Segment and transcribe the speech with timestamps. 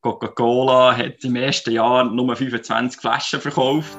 [0.00, 3.96] Coca-Cola hat im ersten Jahr nur 25 Flaschen verkauft.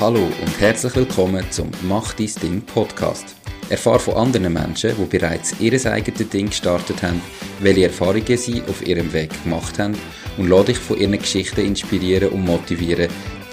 [0.00, 3.36] Hallo und herzlich willkommen zum Mach dein Ding Podcast.
[3.68, 7.20] Erfahre von anderen Menschen, die bereits ihr eigenes Ding gestartet haben,
[7.60, 9.96] welche Erfahrungen sie auf ihrem Weg gemacht haben
[10.38, 13.08] und lade dich von ihren Geschichten inspirieren und motivieren,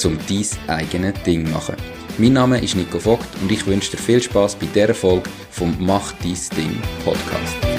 [0.06, 1.76] um dein eigenes Ding zu machen.
[2.18, 5.76] Mein Name ist Nico Vogt und ich wünsche dir viel Spaß bei dieser Folge vom
[5.80, 7.71] Mach dein Ding Podcast.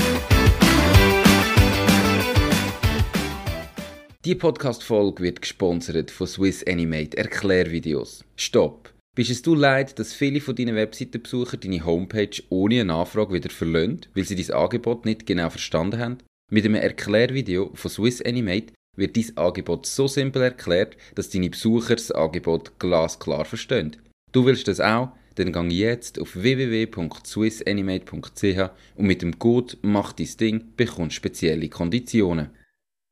[4.25, 8.25] Die Podcast-Folge wird gesponsert von Swiss Animate Erklärvideos.
[8.37, 8.93] Stopp!
[9.17, 13.51] Bist es du leid, dass viele von deinen Webseitenbesuchern deine Homepage ohne eine Nachfrage wieder
[13.51, 16.19] verlassen, weil sie dein Angebot nicht genau verstanden haben?
[16.53, 21.97] Mit einem Erklärvideo von Swiss Animate wird dein Angebot so simpel erklärt, dass deine Besucher
[21.97, 23.97] das Angebot glasklar verstehen.
[24.31, 25.09] Du willst das auch?
[25.35, 32.51] Dann gang jetzt auf www.swissanimate.ch und mit dem Code Mach dein Ding bekommst spezielle Konditionen.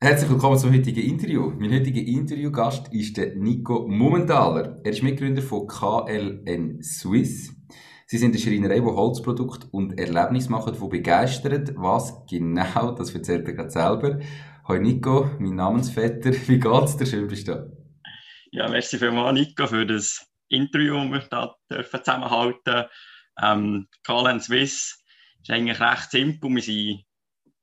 [0.03, 1.53] Herzlich willkommen zum heutigen Interview.
[1.59, 4.81] Mein heutiger Interviewgast ist der Nico Mumenthaler.
[4.83, 7.53] Er ist Mitgründer von KLN Swiss.
[8.07, 11.73] Sie sind eine Schreinerei, die Holzprodukte und Erlebnisse machen, die begeistert.
[11.75, 14.19] Was genau, das erzählt er gerade selber.
[14.67, 16.31] Hallo Nico, mein Namensvetter.
[16.47, 17.05] Wie geht's dir?
[17.05, 17.71] Schön bist du
[18.51, 22.85] Ja, merci vielmals Nico für das Interview, das wir dürfen zusammenhalten
[23.39, 24.99] ähm, KLN Swiss
[25.43, 26.49] ist eigentlich recht simpel.
[26.55, 27.03] Wir sind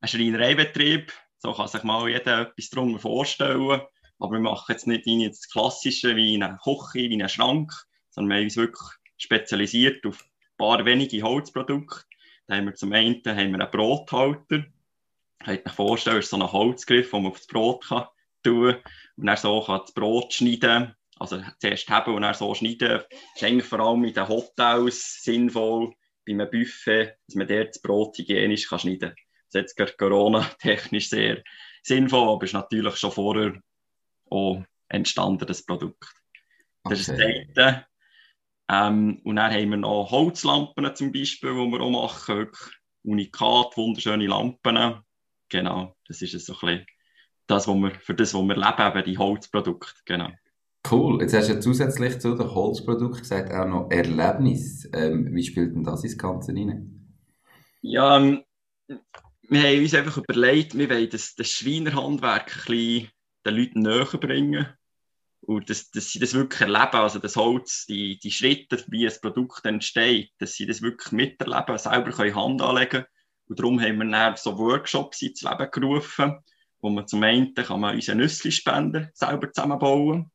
[0.00, 3.80] ein Schreinereibetrieb so kann sich mal jeder etwas darunter vorstellen.
[4.18, 7.72] Aber wir machen jetzt nicht das Klassische wie eine Küche, wie einen Schrank,
[8.10, 12.04] sondern wir haben uns wirklich spezialisiert auf ein paar wenige Holzprodukte.
[12.46, 14.64] Da haben wir zum einen haben wir einen Brothalter.
[15.44, 18.06] Könnt euch vorstellen, ist so ein Holzgriff, den man auf das Brot kann
[18.42, 18.82] tun kann.
[19.16, 20.94] Und dann so kann das Brot schneiden.
[21.20, 22.88] Also zuerst haben und dann so schneiden.
[22.88, 25.92] Das ist eigentlich vor allem in den Hotels sinnvoll,
[26.26, 31.10] bei einem Buffet, dass man dort das Brot hygienisch kann schneiden kann jetzt gerade Corona-technisch
[31.10, 31.42] sehr
[31.82, 33.60] sinnvoll, aber ist natürlich schon vorher
[34.30, 36.12] auch entstanden, das Produkt.
[36.84, 37.86] Das ist das eine.
[38.70, 42.38] Ähm, und dann haben wir noch Holzlampen zum Beispiel, die wir auch machen.
[42.38, 42.60] Wirklich
[43.02, 45.02] unikat, wunderschöne Lampen.
[45.48, 46.86] Genau, das ist so ein bisschen
[47.46, 49.94] das, was wir, für das, was wir leben, eben die Holzprodukte.
[50.04, 50.28] Genau.
[50.90, 51.20] Cool.
[51.20, 54.88] Jetzt hast du ja zusätzlich zu den Holzprodukten gesagt auch noch Erlebnis.
[54.94, 57.16] Ähm, wie spielt denn das ins Ganze rein?
[57.80, 58.44] Ja, ähm,
[59.48, 63.10] wir haben uns einfach überlegt, wir wollen das, das Schreinerhandwerk ein bisschen
[63.46, 64.66] den Leuten näher bringen.
[65.40, 69.20] Und dass, dass sie das wirklich erleben, also das Holz, die, die Schritte, wie ein
[69.22, 73.04] Produkt entsteht, dass sie das wirklich miterleben, selber können Hand anlegen
[73.48, 76.38] Und darum haben wir dann so Workshops ins Leben gerufen,
[76.80, 80.30] wo man zum einen kann man unseren Nüssli-Spender selber zusammenbauen.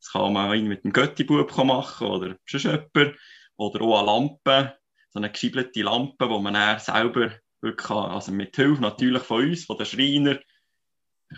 [0.00, 3.16] Das kann man mit dem Göttibub machen oder sonst jemand.
[3.56, 4.78] Oder auch eine Lampe,
[5.10, 7.32] so eine geschiebelte Lampe, wo man dann selber
[7.62, 10.38] wirklich also mit Hilfe natürlich von uns, von den Schreiner,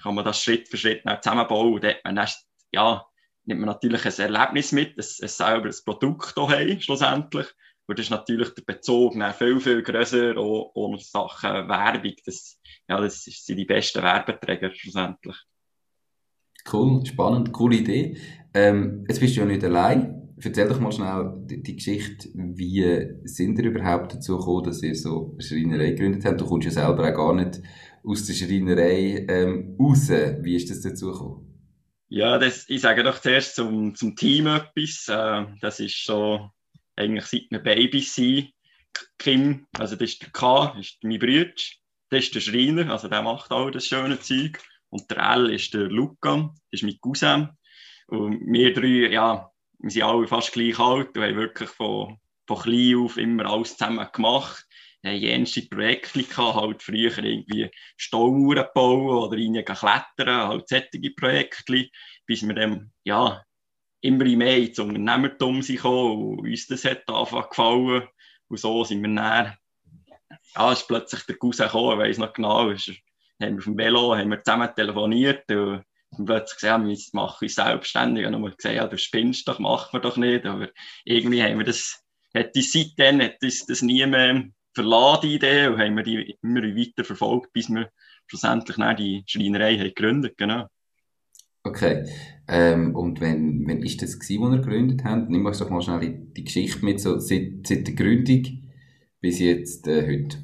[0.02, 2.28] kann man das Schritt für Schritt zusammenbauen und dort man dann,
[2.72, 3.04] ja,
[3.44, 7.46] nimmt man natürlich ein Erlebnis mit, ein, ein selber ein Produkt haben, schlussendlich.
[7.86, 12.14] Und das ist natürlich der Bezug viel, viel grösser auch, auch Sachen Werbung.
[12.24, 15.36] Das, ja, das sind die besten Werbeträger schlussendlich.
[16.72, 18.16] Cool, spannend, coole Idee.
[18.54, 20.21] Ähm, jetzt bist du ja nicht allein.
[20.44, 24.94] Erzähl doch mal schnell die, die, Geschichte, wie sind ihr überhaupt dazu gekommen, dass ihr
[24.94, 26.40] so eine Schreinerei gegründet habt?
[26.40, 27.60] Du kommst ja selber auch gar nicht
[28.04, 30.08] aus der Schreinerei ähm, raus.
[30.08, 31.48] Wie ist das dazu gekommen?
[32.08, 35.08] Ja, das, ich sage doch zuerst zum, zum Team etwas.
[35.08, 36.50] Äh, das ist so
[36.96, 38.52] eigentlich seit wir Babys sind.
[39.18, 41.50] Kim, also das ist der K, ist mein Bruder.
[42.10, 44.58] Das ist der Schreiner, also der macht all das schöne Zeug.
[44.90, 47.48] Und der L ist der Luca, das ist mein Cousin.
[48.08, 49.50] Und wir drei, ja,
[49.82, 53.76] wir sind alle fast gleich alt und haben wirklich von, von klein auf immer alles
[53.76, 54.64] zusammen gemacht.
[55.02, 61.10] Wir haben jenste Projekte gehabt, halt früher irgendwie Staumauern bauen oder rein klettern, halt solche
[61.16, 61.88] Projekte,
[62.26, 63.42] bis wir dann, ja,
[64.00, 68.08] immer mehr ins Unternehmertum sind und uns das hat angefangen gefallen.
[68.48, 69.56] Und so sind wir dann,
[70.54, 72.88] ja, ist plötzlich der Cousin gekommen, ich weiss noch genau, ist,
[73.40, 75.84] haben wir auf dem Velo, haben wir zusammen telefoniert und
[76.18, 78.26] und plötzlich gesagt, wir machen uns selbstständig.
[78.26, 80.44] Und dann gesagt, ja, du spinnst doch, machen wir doch nicht.
[80.44, 80.68] Aber
[81.04, 82.02] irgendwie haben wir das,
[82.34, 84.44] hat die seitdem hat uns das nie mehr
[84.74, 87.90] verlassen, die Idee, und haben wir die immer weiter verfolgt, bis wir
[88.26, 90.66] schlussendlich dann die Schreinerei haben gegründet, genau.
[91.64, 92.08] Okay.
[92.48, 95.30] Ähm, und wenn, wenn ist das gewesen, wo ihr gegründet habt?
[95.30, 98.70] Nimm uns doch mal schnell die, die Geschichte mit, so seit, seit der Gründung
[99.20, 100.38] bis jetzt äh, heute.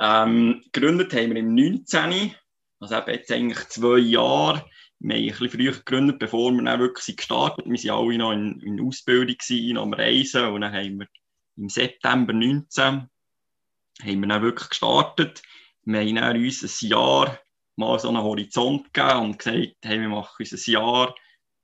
[0.00, 2.32] Ähm, gegründet haben wir im 19.
[2.80, 4.64] Also eben jetzt eigentlich zwei Jahre
[5.00, 7.82] wir haben ein bisschen früher gegründet, bevor wir dann wirklich gestartet sind.
[7.82, 10.44] Wir waren alle noch in, in Ausbildung, gewesen, noch am Reisen.
[10.46, 11.06] Und dann haben wir
[11.56, 13.08] im September 19
[14.02, 15.42] haben wir dann wirklich gestartet.
[15.84, 17.38] wir haben uns ein Jahr
[17.76, 21.14] mal so einen Horizont gegeben und gesagt, hey, wir machen uns ein Jahr,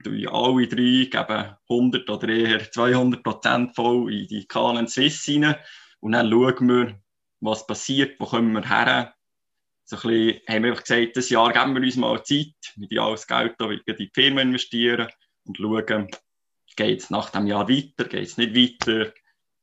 [0.04, 5.56] alle drei geben 100 oder eher 200 Prozent voll in die KLN Swiss rein
[6.00, 7.00] und dann schauen wir,
[7.40, 9.13] was passiert, wo kommen wir her.
[9.86, 12.98] So ein bisschen, haben wir einfach gesagt, das Jahr geben wir uns mal Zeit, mit
[12.98, 15.08] alles Geld da in die Firma investieren
[15.44, 16.08] und schauen,
[16.76, 19.12] geht es nach dem Jahr weiter, geht es nicht weiter,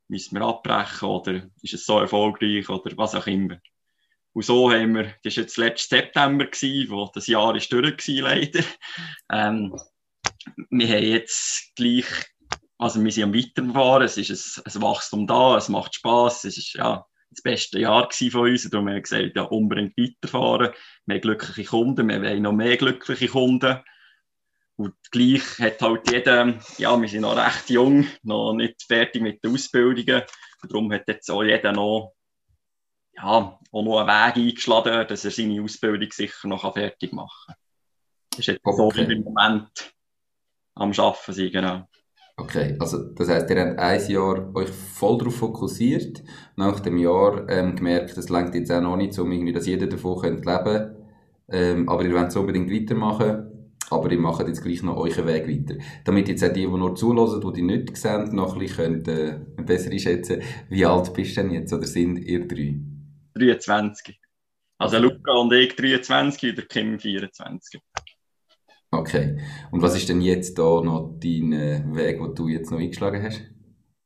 [0.07, 3.57] müssen wir abbrechen oder ist es so erfolgreich oder was auch immer.
[4.33, 8.07] Und so haben wir, das war jetzt letztes September, gewesen, wo das Jahr ist durch
[8.07, 8.63] war, leider.
[9.31, 9.75] Ähm,
[10.69, 12.05] wir haben jetzt gleich,
[12.77, 16.57] also wir sind am Weiterfahren, es ist ein, ein Wachstum da, es macht Spass, es
[16.57, 20.73] ist ja das beste Jahr von uns darum haben wir gesagt, ja, unbedingt weiterfahren.
[21.05, 23.79] Wir haben glückliche Kunden, wir wollen noch mehr glückliche Kunden.
[24.75, 29.43] Und gleich hat halt jeder, ja, wir sind noch recht jung, noch nicht fertig mit
[29.43, 30.23] den Ausbildungen.
[30.61, 32.15] Und darum hat jetzt auch jeder noch,
[33.13, 37.55] ja, auch noch einen Weg eingeschlagen, dass er seine Ausbildung sicher noch fertig machen kann.
[38.31, 38.77] Das ist jetzt okay.
[38.77, 39.93] so, wie wir im Moment
[40.75, 41.87] am Arbeiten sind, genau.
[42.37, 46.23] Okay, also das heißt, ihr habt ein Jahr euch voll darauf fokussiert,
[46.55, 49.87] nach dem Jahr ähm, gemerkt, das längt jetzt auch noch nicht, um irgendwie, dass jeder
[49.87, 50.95] davon leben könnte,
[51.49, 53.47] ähm, aber ihr wollt es unbedingt weitermachen,
[53.89, 55.79] aber ihr macht jetzt gleich noch euren Weg weiter.
[56.05, 59.39] Damit jetzt auch die, die nur zulassen, die die nicht sehen, noch ein bisschen äh,
[59.63, 62.79] besser einschätzen wie alt bist du denn jetzt, oder sind ihr drei?
[63.35, 64.19] 23.
[64.77, 67.79] Also Luca und ich 23 und der Kim 24.
[68.91, 69.39] Okay.
[69.71, 73.23] Und was ist denn jetzt da noch dein äh, Weg, den du jetzt noch eingeschlagen
[73.23, 73.41] hast?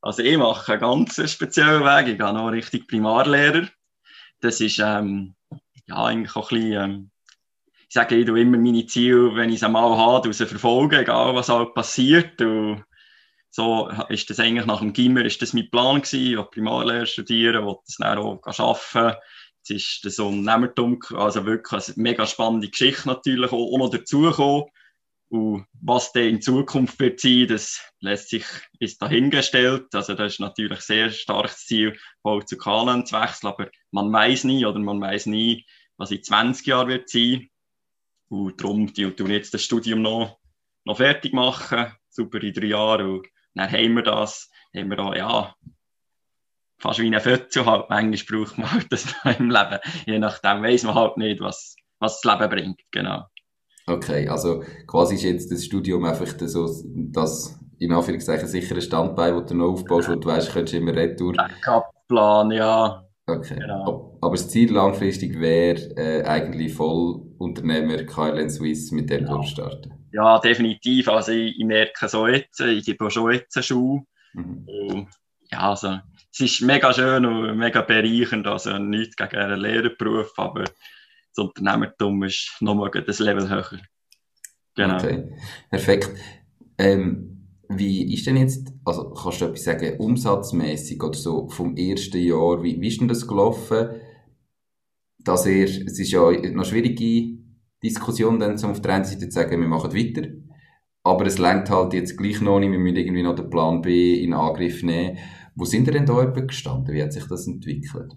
[0.02, 2.08] Also ich mache einen ganz speziellen Weg.
[2.08, 3.68] Ich gehe noch Richtung Primarlehrer.
[4.42, 5.34] Das ist ähm,
[5.88, 7.12] ja eigentlich auch ein bisschen, ähm,
[7.88, 11.50] ich sage ich immer meine Ziele, wenn ich es einmal habe, sie verfolgen, egal was
[11.50, 12.40] halt passiert.
[12.42, 12.84] Und
[13.50, 17.66] so ist das eigentlich nach dem Gimmer ist das mein Plan gewesen, ich Primarlehrer studieren,
[17.66, 19.18] wollte das dann auch arbeiten.
[19.68, 24.66] Jetzt ist das Unternehmertum, also wirklich eine mega spannende Geschichte natürlich auch noch dazugekommen.
[25.30, 28.46] Und was der in Zukunft wird sein, das lässt sich
[28.80, 29.94] bis dahingestellt.
[29.94, 34.44] Also das ist natürlich sehr starkes Ziel, voll zu Kalen zu wechseln, aber man weiß
[34.44, 35.66] nie oder man weiß nie,
[35.98, 37.50] was in 20 Jahren wird sein.
[38.30, 40.40] Und darum tun wir jetzt das Studium noch,
[40.84, 43.10] noch fertig machen, super in drei Jahren.
[43.10, 45.56] Und dann haben wir das, haben wir da, ja,
[46.78, 47.90] fast wie ein Fötzel halt.
[47.90, 49.06] Manchmal braucht man halt das
[49.40, 49.80] im Leben.
[50.06, 53.26] Je nachdem weiß man halt nicht, was, was das Leben bringt, genau.
[53.88, 56.68] Okay, also quasi ist jetzt das Studium einfach so,
[57.12, 60.96] das in Anführungszeichen sichere Standbein, das du noch aufbaust, wo du weißt, könntest du immer
[60.96, 61.34] retour.
[61.34, 63.06] Backup-Plan, ja.
[63.28, 63.56] Okay.
[63.60, 64.18] Genau.
[64.22, 69.34] Aber das Ziel langfristig wäre äh, eigentlich Vollunternehmer KLN Swiss mit dem ja.
[69.34, 69.94] durchstarten.
[70.12, 71.10] Ja, definitiv.
[71.10, 74.04] Also ich, ich merke so jetzt, ich gebe auch schon jetzt eine Schule.
[74.34, 75.08] Mhm.
[75.52, 76.00] ja, also
[76.32, 80.66] es ist mega schön und mega bereichernd, also nichts gegen einen Lehrerberuf, aber
[81.36, 83.82] das Unternehmertum ist nochmal das Level höher.
[84.76, 84.96] Genau.
[84.96, 85.30] Okay,
[85.70, 86.12] perfekt.
[86.78, 87.36] Ähm,
[87.70, 92.62] wie ist denn jetzt, also kannst du etwas sagen, umsatzmäßig oder so vom ersten Jahr,
[92.62, 93.90] wie, wie ist denn das gelaufen?
[95.20, 97.40] Dass ihr, es ist ja eine schwierige
[97.82, 100.28] Diskussion, dann zum auf der einen Seite zu sagen, wir machen weiter,
[101.04, 104.22] aber es lenkt halt jetzt gleich noch nicht, wir müssen irgendwie noch den Plan B
[104.22, 105.18] in Angriff nehmen.
[105.56, 106.94] Wo sind ihr denn da gestanden?
[106.94, 108.14] Wie hat sich das entwickelt?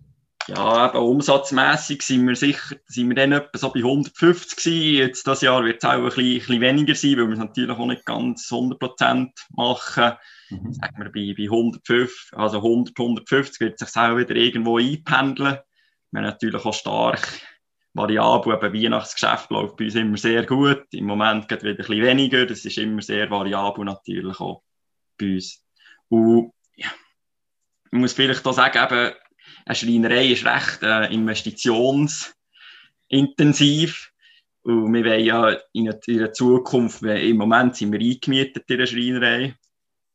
[0.49, 4.97] Ja, eben umsatzmässig sind wir sicher, sind wir dann etwa so bei 150 gewesen.
[4.97, 7.39] Jetzt das Jahr wird es auch ein bisschen, ein bisschen weniger sein, weil wir es
[7.39, 10.13] natürlich auch nicht ganz 100% machen.
[10.49, 10.73] Mhm.
[10.73, 15.59] Sagen wir bei, bei 105, also 100, 150 wird sich auch wieder irgendwo einpendeln.
[16.13, 17.29] Wir haben natürlich auch stark
[17.93, 20.85] variabel, eben Weihnachtsgeschäft läuft bei uns immer sehr gut.
[20.93, 22.47] Im Moment geht wieder ein bisschen weniger.
[22.47, 24.63] Das ist immer sehr variabel natürlich auch
[25.19, 25.63] bei uns.
[26.09, 26.89] Und ja,
[27.93, 29.15] ich muss vielleicht auch sagen, eben,
[29.69, 34.13] eine Schreinerei ist recht äh, investitionsintensiv.
[34.63, 39.55] Und wir wollen ja in der Zukunft, im Moment sind wir eingemietet in der Schreinerei.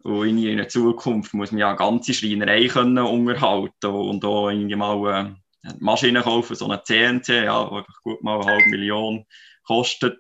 [0.01, 4.75] Und in der Zukunft muss man ja eine ganze Schreinerei können unterhalten und auch irgendwie
[4.75, 9.25] mal äh, Maschinen kaufen, so eine CNC, ja, die einfach gut mal eine halbe Million
[9.63, 10.19] kostet.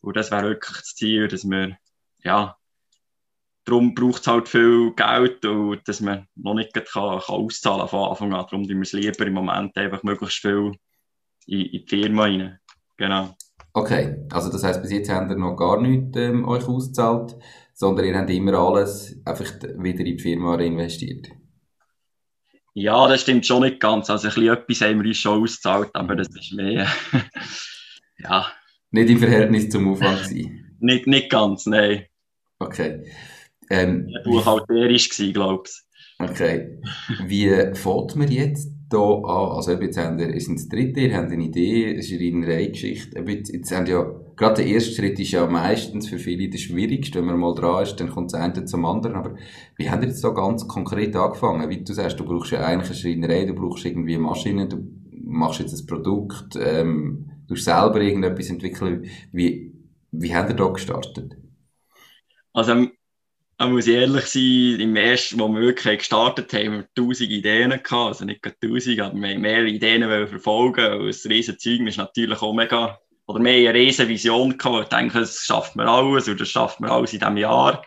[0.00, 1.76] Und das wäre wirklich das Ziel, dass wir
[2.22, 2.56] ja,
[3.68, 8.08] darum braucht es halt viel Geld, und dass man noch nicht kann, kann auszahlen von
[8.08, 8.46] Anfang an.
[8.50, 10.72] Darum tun wir es lieber im Moment einfach möglichst viel
[11.46, 12.58] in, in die Firma rein.
[12.96, 13.36] Genau.
[13.74, 17.36] Okay, also das heisst, bis jetzt habt ihr noch gar nichts ähm, euch ausgezahlt,
[17.74, 21.28] sondern ihr habt immer alles einfach wieder in die Firma reinvestiert.
[22.74, 24.08] Ja, das stimmt schon nicht ganz.
[24.08, 26.86] Also ein bisschen etwas haben wir uns schon ausgezahlt, aber das ist mehr,
[28.18, 28.46] ja.
[28.90, 30.30] Nicht im Verhältnis zum Aufwand
[30.80, 32.06] nicht, nicht ganz, nein.
[32.58, 33.04] Okay.
[33.70, 35.88] Ähm, ja, buchhalterisch gewesen, glaube ich.
[36.20, 36.80] Okay.
[37.26, 39.50] Wie fährt man jetzt hier an?
[39.56, 42.46] Also eben jetzt haben wir, sind das dritte, ihr habt eine Idee, es ist eine
[42.46, 43.24] Reihengeschichte.
[43.26, 44.04] Jetzt, jetzt haben ja,
[44.36, 47.20] gerade der erste Schritt ist ja meistens für viele der schwierigste.
[47.20, 49.14] Wenn man mal dran ist, dann kommt das eine zum anderen.
[49.14, 49.36] Aber
[49.76, 51.68] wie habt ihr jetzt so ganz konkret angefangen?
[51.70, 54.78] Wie du sagst, du brauchst ja eigentlich eine Schreinerei, du brauchst irgendwie Maschinen, du
[55.24, 59.04] machst jetzt ein Produkt, ähm, du selber irgendetwas entwickeln.
[59.30, 59.72] Wie,
[60.10, 61.36] wie habt ihr da gestartet?
[62.52, 62.88] Also,
[63.58, 67.70] man muss ehrlich sein, im ersten, wo wir wirklich gestartet haben, haben wir tausend Ideen
[67.70, 67.92] gehabt.
[67.92, 71.00] Also nicht tausend, aber wir haben mehrere Ideen verfolgen.
[71.00, 74.84] Und riesen Zeug ist natürlich auch mega, oder mehr eine riesen Vision gehabt.
[74.84, 77.84] Ich denke, das schafft man alles, oder das schafft man alles in diesem Jahr.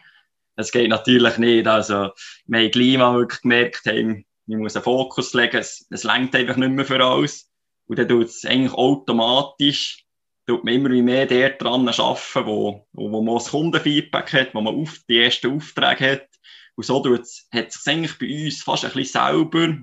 [0.57, 1.65] Das geht natürlich nicht.
[1.67, 2.09] Also,
[2.47, 5.57] wir haben mal wirklich gemerkt, haben, man muss einen Fokus legen.
[5.57, 7.49] Es, es lenkt einfach nicht mehr für alles.
[7.87, 10.05] Und dann tut es eigentlich automatisch
[10.45, 14.75] tut man immer mehr der dran arbeiten, wo, wo man das Kundenfeedback hat, wo man
[14.75, 16.27] auf die ersten Aufträge hat.
[16.75, 19.77] Und so hat es sich eigentlich bei uns fast ein bisschen selber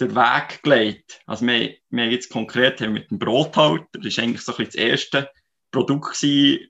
[0.00, 1.20] den Weg gelegt.
[1.26, 4.82] Also wir, wir jetzt konkret haben mit dem Brothalter, das war eigentlich so ein bisschen
[4.82, 5.30] das erste
[5.70, 6.16] Produkt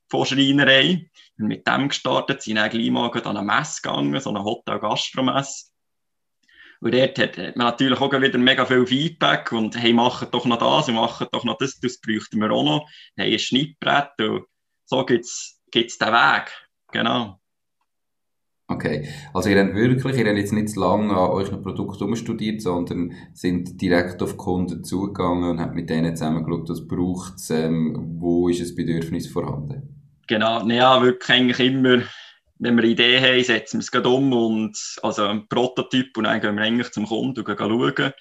[0.09, 1.09] von Schreinerei.
[1.39, 5.72] Und mit dem gestartet, sind dann gleich mal an eine Messe gegangen, so eine Hotel-Gastromesse.
[6.83, 10.59] Und dort hat, man natürlich auch wieder mega viel Feedback und hey, machen doch noch
[10.59, 12.91] das und machen doch noch das, das bräuchten wir auch noch.
[13.15, 14.47] Hey, ein Schnittbrett und
[14.85, 16.51] so gibt es den Weg.
[16.91, 17.39] Genau.
[18.67, 22.61] Okay, also ihr habt wirklich, ihr habt jetzt nicht lange an euch ein Produkt umstudiert,
[22.63, 27.51] sondern sind direkt auf Kunden zugegangen und habt mit denen zusammen geschaut, was braucht es,
[27.51, 30.17] ähm, wo ist das Bedürfnis vorhanden?
[30.27, 32.03] Genau, ja, wirklich eigentlich immer
[32.63, 36.25] wenn wir eine Idee haben, setzen wir es gerade um und, also ein Prototyp und
[36.25, 38.13] dann gehen wir eigentlich zum Kunden und gehen schauen.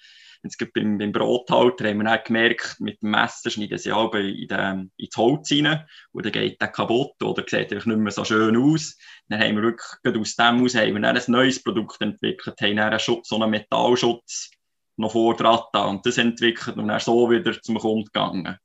[0.44, 4.48] Jetzt beim, beim Brothalter haben wir dann gemerkt, mit dem Messer schneiden sie halb in
[4.48, 8.26] den, ins Holz rein und dann geht der kaputt oder sieht einfach nicht mehr so
[8.26, 8.98] schön aus.
[9.28, 12.78] Dann haben wir wirklich aus dem aus haben wir dann ein neues Produkt entwickelt, haben
[12.78, 14.50] dann einen Schutz, so einen Metallschutz
[14.98, 18.58] noch vor da und das entwickelt und dann so wieder zum Kunden gegangen.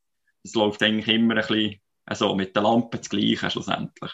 [0.42, 4.12] Das läuft eigentlich immer ein bisschen also mit der Lampe das Gleiche schlussendlich.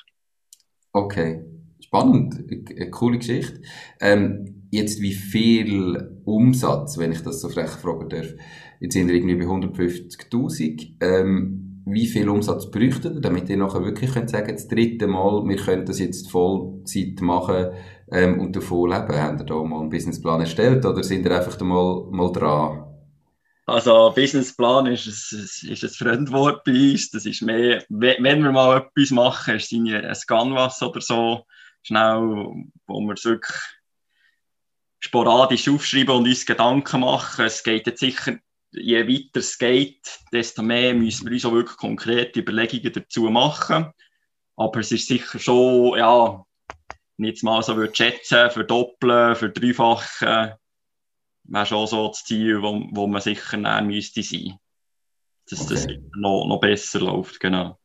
[0.95, 1.43] Okay,
[1.81, 3.63] spannend, eine coole Geschichte.
[3.99, 8.27] Ähm, jetzt wie viel Umsatz, wenn ich das so frech fragen darf,
[8.79, 13.85] jetzt sind wir irgendwie bei 150'000, ähm, wie viel Umsatz bräuchtet ihr, damit ihr nachher
[13.85, 17.71] wirklich könnt sagen, das dritte Mal, wir können das jetzt Vollzeit machen
[18.13, 19.17] ähm, und davon leben?
[19.17, 22.82] Habt ihr da mal einen Businessplan erstellt oder sind ihr einfach mal, mal dran?
[23.65, 27.11] Also Businessplan ist ein, ist ein Fremdwort bei uns.
[27.11, 31.47] Das ist mehr, wenn wir mal etwas machen, ist es ein Canvas oder so,
[31.83, 32.21] schnell,
[32.87, 33.57] wo wir es wirklich
[34.99, 37.45] sporadisch aufschreiben und uns Gedanken machen.
[37.45, 38.39] Es geht jetzt sicher,
[38.73, 43.93] je weiter es geht, desto mehr müssen wir uns auch wirklich konkrete Überlegungen dazu machen.
[44.57, 46.45] Aber es ist sicher schon, ja,
[47.17, 50.55] nicht mal so würde schätzen, verdoppeln, verdreifachen
[51.45, 54.59] wäre schon so das Ziel, wo, wo man sicher näher müsste sein.
[55.49, 55.75] Dass okay.
[55.75, 57.79] das noch, noch besser läuft, genau.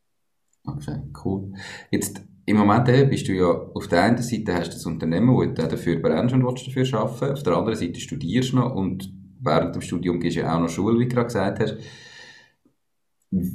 [0.64, 1.54] Okay, cool.
[1.92, 5.34] Jetzt, im Moment eben bist du ja, auf der einen Seite hast du das Unternehmen,
[5.34, 8.74] wo du dafür brennst und willst dafür arbeiten, auf der anderen Seite studierst du noch
[8.74, 11.78] und während dem Studium gehst du ja auch noch Schule, wie du gerade gesagt hast.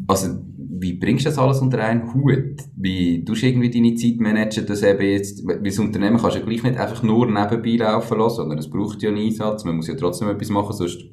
[0.07, 2.61] Also, wie bringst du das alles unter einen Hut?
[2.77, 6.41] Wie tust du irgendwie deine Zeit managen, dass eben jetzt, weil das Unternehmen kannst du
[6.41, 9.77] ja gleich nicht einfach nur nebenbei laufen lassen, sondern es braucht ja einen Einsatz, man
[9.77, 11.05] muss ja trotzdem etwas machen, sonst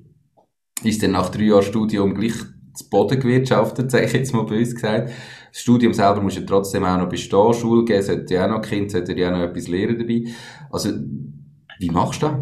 [0.84, 2.34] ist dann nach drei Jahren Studium gleich
[2.74, 5.12] das Boden gewirtschaftet, sage ich jetzt mal bei uns gesagt.
[5.52, 8.62] Das Studium selber muss ja trotzdem auch noch bestehen, Schule geben, sollte ja auch noch
[8.62, 10.26] Kind, sollte ja auch noch etwas lernen dabei.
[10.70, 10.92] Also,
[11.80, 12.36] wie machst du das?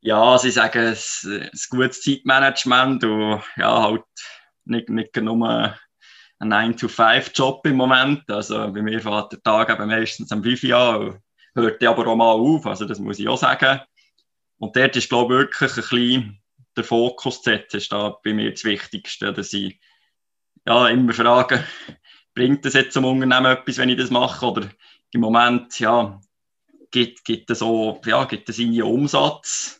[0.00, 4.02] Ja, sie sagen, es ist gutes Zeitmanagement und ja, halt
[4.68, 5.76] nicht, nicht nur
[6.38, 8.30] ein 9-to-5-Job im Moment.
[8.30, 11.20] Also bei mir fährt der Tag eben meistens um 5 Uhr
[11.54, 12.66] hört aber auch mal auf.
[12.66, 13.80] Also das muss ich auch sagen.
[14.58, 16.42] Und dort ist, glaube ich, wirklich ein bisschen
[16.76, 19.80] der Fokus zu setzen, ist da bei mir das Wichtigste, dass ich
[20.66, 21.64] ja, immer frage,
[22.34, 24.46] bringt das jetzt zum Unternehmen etwas, wenn ich das mache?
[24.46, 24.68] Oder
[25.12, 26.20] im Moment, ja,
[26.90, 29.77] gibt, gibt es so, ja, gibt es Umsatz?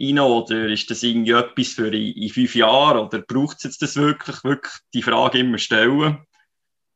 [0.00, 3.82] Rein oder ist das irgendwie etwas für in, in fünf Jahren oder braucht es jetzt
[3.82, 6.24] das wirklich, wirklich die Frage immer stellen.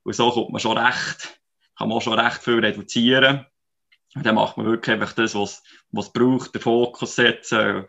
[0.03, 1.41] Und so kommt man schon recht,
[1.77, 3.47] kann man schon recht viel reduzieren.
[4.15, 5.63] Und dann macht man wirklich einfach das, was
[5.93, 7.85] es braucht, den Fokus setzen.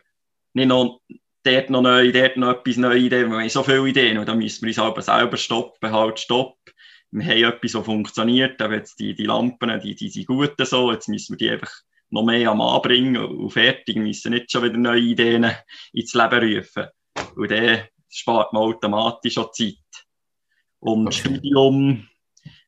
[0.52, 1.00] Nicht noch
[1.42, 4.38] dort noch neu, dort noch etwas neue Ideen, wir haben so viele Ideen und dann
[4.38, 6.58] müssen wir uns aber selber stoppen, halt stopp.
[7.12, 10.92] Wir haben etwas, was funktioniert, aber jetzt die, die Lampen, die, die sind gut so,
[10.92, 11.72] jetzt müssen wir die einfach
[12.10, 15.50] noch mehr am Anbringen und fertig, wir müssen nicht schon wieder neue Ideen
[15.92, 16.86] ins Leben rufen.
[17.36, 19.76] Und dann spart man automatisch auch Zeit.
[20.80, 21.16] Und okay.
[21.16, 22.08] Studium,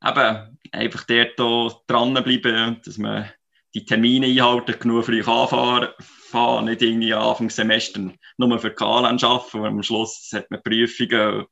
[0.04, 3.30] eben, einfach dort dranbleiben, dass man
[3.74, 9.82] die Termine einhalten, genug früh anfahren, nicht irgendwie Anfangssemester nur für KLN arbeiten, und am
[9.82, 11.46] Schluss hat man Prüfungen,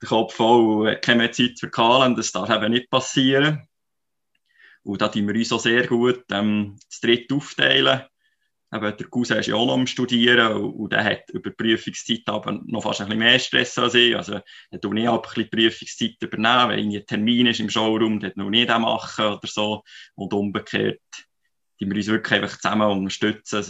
[0.00, 3.67] den Kopf voll, keine Zeit für KLN, das darf eben nicht passieren.
[4.82, 8.02] Und da tun wir uns auch sehr gut ähm, das dritte aufteilen.
[8.72, 12.22] Eben, der Cousin ist ja auch noch am Studieren und, und der hat über Prüfungszeit
[12.26, 14.14] aber noch fast ein bisschen mehr Stress als ich.
[14.14, 18.32] Also, er tut nicht ein bisschen Prüfungszeit übernehmen, wenn ein Termin ist im Showroom, dann
[18.36, 19.82] noch nicht machen oder so.
[20.14, 21.00] Und umgekehrt,
[21.80, 23.64] die wir uns wirklich einfach zusammen unterstützen,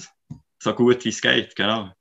[0.61, 1.93] so gut wie es geht, genau.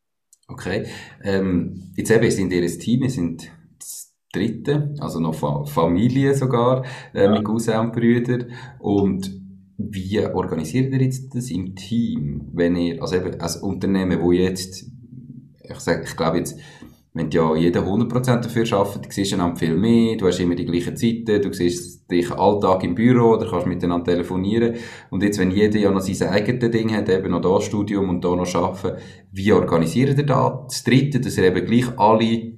[0.47, 0.87] Okay.
[1.23, 4.06] Ähm, jetzt eben, sind ihr ein Team, sind das
[4.37, 7.31] dritte, also noch Fa Familie sogar, äh, ja.
[7.31, 8.51] mit Cousin und Brüdern.
[8.79, 9.31] Und
[9.77, 14.85] wie organisiert ihr jetzt das im Team, wenn ihr, also eben als Unternehmen, wo jetzt,
[15.63, 16.59] ich sage, ich glaube jetzt,
[17.17, 20.65] wenn ja jeder 100% dafür arbeitet, du siehst einander viel mehr, du hast immer die
[20.65, 24.75] gleichen Zeiten, du siehst dich Alltag im Büro oder kannst miteinander telefonieren.
[25.09, 28.23] Und jetzt, wenn jeder ja noch sein eigenes Ding hat, eben noch da Studium und
[28.23, 29.01] da noch arbeiten,
[29.31, 32.56] wie organisiert ihr da das Dritte, dass ihr eben gleich alle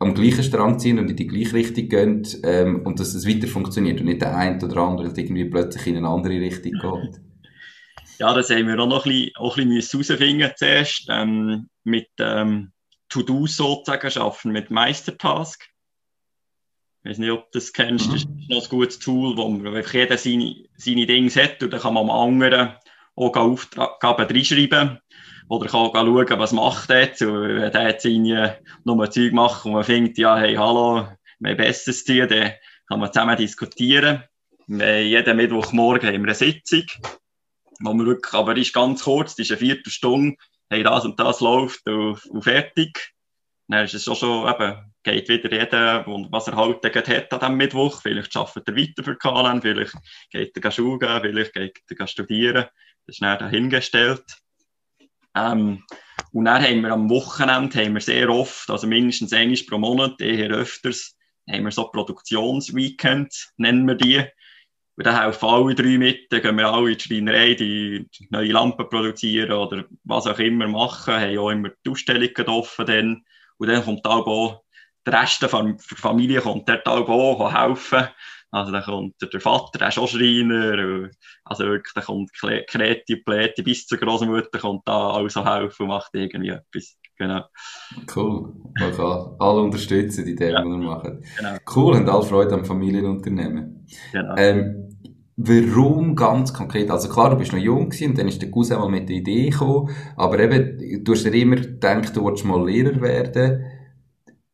[0.00, 3.46] am gleichen Strang ziehen und in die gleiche Richtung gehen ähm, und dass es weiter
[3.46, 7.20] funktioniert und nicht der eine oder andere irgendwie plötzlich in eine andere Richtung geht.
[8.18, 11.06] Ja, das haben wir auch noch ein bisschen, auch ein bisschen herausfinden zuerst.
[11.08, 12.72] Ähm, mit ähm,
[13.10, 15.68] To-Dos sozusagen schaffen, mit Meistertask.
[17.02, 18.08] Ich weiß nicht, ob du das kennst.
[18.08, 18.12] Mhm.
[18.12, 21.72] Das ist noch ein gutes Tool, wo man einfach jeder seine, seine Dinge hat und
[21.72, 22.74] dann kann man am anderen
[23.16, 24.98] auch Aufgaben reinschreiben.
[25.50, 27.22] Oder kann auch schauen, was macht er jetzt.
[27.22, 31.08] Und wenn der jetzt nur ein Zeug macht und man findet, ja, hey, hallo,
[31.40, 32.52] wir haben Besseres zu dann
[32.86, 34.22] kann man zusammen diskutieren.
[34.68, 36.84] Wir jeden Mittwochmorgen haben wir eine Sitzung,
[37.80, 40.36] wo wir wirklich, aber die ist ganz kurz, die ist eine Viertelstunde,
[40.68, 43.12] hey, das und das läuft und, und fertig.
[43.66, 47.56] Dann ist es schon schon, eben, geht wieder jeder, was er halt hat an diesem
[47.56, 48.02] Mittwoch.
[48.02, 49.94] Vielleicht arbeitet er weiter für KLN, vielleicht
[50.30, 52.66] geht er gehen, vielleicht geht er studieren.
[53.06, 54.22] Das ist dann dahingestellt.
[55.34, 55.84] Ähm,
[56.32, 60.20] und dann haben wir am Wochenende haben wir sehr oft, also mindestens einmal pro Monat,
[60.20, 61.16] eher öfters,
[61.48, 64.24] haben wir so Produktionsweekends, nennen wir die.
[64.96, 68.52] Und dann helfen alle drei mit, dann gehen wir alle in die Schreinerei, die neue
[68.52, 73.24] Lampen produzieren oder was auch immer machen, haben auch immer die Ausstellungen offen dann.
[73.56, 74.62] Und dann kommt auch
[75.06, 78.08] der Rest der Familie kommt dort auch helfen.
[78.52, 81.08] Also dann kommt der Vater, der ist auch Schreiner.
[81.44, 86.10] Also wirklich, dann kommt Kreti, Pläti bis zur Großmutter kommt da also helfen und macht
[86.14, 86.96] irgendwie etwas.
[87.16, 87.44] Genau.
[88.14, 88.54] Cool.
[88.78, 90.64] Kann alle unterstützen, die dem, ja.
[90.64, 91.24] was machen.
[91.36, 91.56] Genau.
[91.74, 93.86] Cool, und alle Freude am Familienunternehmen.
[94.12, 94.34] Genau.
[94.36, 94.90] Ähm,
[95.42, 96.90] Warum ganz konkret?
[96.90, 99.16] Also klar, du bist noch jung gewesen, und dann ist der Cousin mal mit der
[99.16, 103.64] Idee gekommen, aber eben, du hast dir immer gedacht, du wolltest mal Lehrer werden.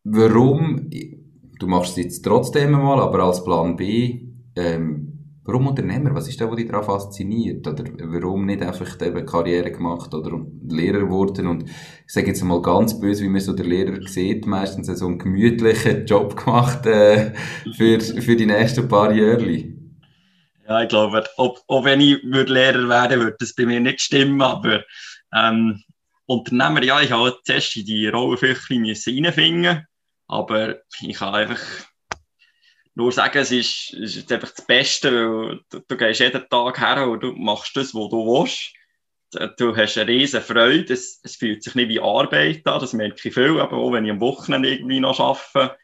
[0.04, 0.88] Warum,
[1.58, 4.20] du machst es jetzt trotzdem mal, aber als Plan B,
[4.56, 6.14] ähm, warum Unternehmer?
[6.14, 7.66] Was ist da, was dich daran fasziniert?
[7.66, 11.46] Oder warum nicht einfach eben Karriere gemacht oder Lehrer geworden?
[11.46, 15.06] Und ich sage jetzt mal ganz böse, wie man so der Lehrer sieht, meistens so
[15.06, 17.32] einen gemütlichen Job gemacht äh,
[17.76, 19.64] für, für die nächsten paar Jahre.
[20.68, 24.00] Ja, ich glaube, ob, ob wenn ich würde Lehrer werden würde das bei mir nicht
[24.00, 24.82] stimmen, aber
[25.32, 25.82] ähm,
[26.26, 28.84] Unternehmer, ja, ich habe zuerst in die Rolle ein bisschen
[30.28, 31.60] aber ich kann einfach
[32.94, 36.80] nur sagen, es ist, es ist einfach das Beste, weil du, du gehst jeden Tag
[36.80, 38.72] her und du machst das, was du willst.
[39.58, 43.28] Du hast eine riesen Freude, es, es fühlt sich nicht wie Arbeit an, das merke
[43.28, 45.76] ich viel, aber auch wenn ich am Wochenende irgendwie noch arbeite,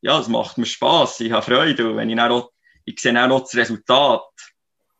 [0.00, 1.88] ja, es macht mir Spass, ich habe Freude.
[1.88, 2.50] Und wenn ich dann auch,
[2.84, 4.22] ich sehe auch noch das Resultat,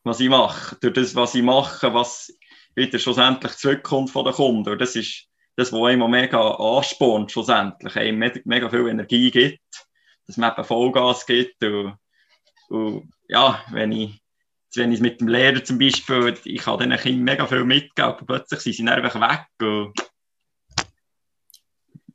[0.04, 2.32] was ich mache, durch das, was ich mache, was
[2.74, 4.70] wieder schlussendlich zurückkommt von den Kunden.
[4.70, 9.60] Und das ist das, was immer mega anspornt, schlussendlich, einem mega viel Energie gibt,
[10.26, 11.62] dass man eben Vollgas gibt.
[11.62, 11.96] Und,
[12.68, 14.22] und ja, wenn ich,
[14.74, 18.24] wenn ich mit dem Lehrer zum Beispiel, ich kann diesen Kindern mega viel mitgeben, aber
[18.24, 19.46] plötzlich sind sie einfach weg.
[19.60, 19.92] Und,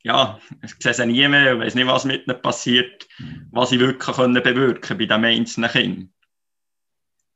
[0.04, 3.08] ja, ich sehe sie nie mehr, ich weiß nicht, was mit ihnen passiert,
[3.52, 6.14] was ich wirklich können bewirken bei diesem einzelnen Kind.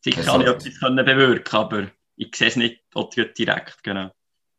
[0.03, 2.81] Sicher kann ich etwas können bewirken, aber ich sehe es nicht
[3.37, 4.11] direkt, genau.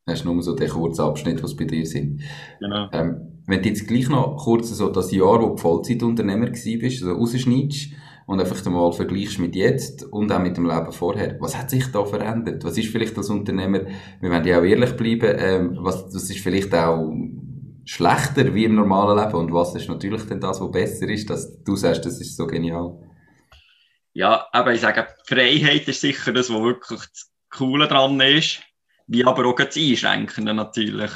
[0.06, 2.22] Hast nur so den kurzen Abschnitt, was bei dir sind.
[2.58, 2.88] Genau.
[2.92, 7.12] Ähm, wenn du jetzt gleich noch kurz so das Jahr, wo du Vollzeitunternehmer warst, also
[7.12, 7.92] rausschneidest
[8.26, 11.86] und einfach mal vergleichst mit jetzt und auch mit dem Leben vorher, was hat sich
[11.92, 12.64] da verändert?
[12.64, 13.82] Was ist vielleicht als Unternehmer,
[14.20, 17.12] wir werden ja auch ehrlich bleiben, ähm, was, was ist vielleicht auch
[17.84, 21.62] schlechter wie im normalen Leben und was ist natürlich denn das, was besser ist, dass
[21.62, 22.98] du sagst, das ist so genial?
[24.14, 28.62] Ja, aber ich sage, Freiheit ist sicher das, was wirklich das Coole dran ist
[29.12, 31.11] wie aber auch das Einschränken natürlich.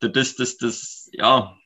[0.00, 1.56] Dass das, ja,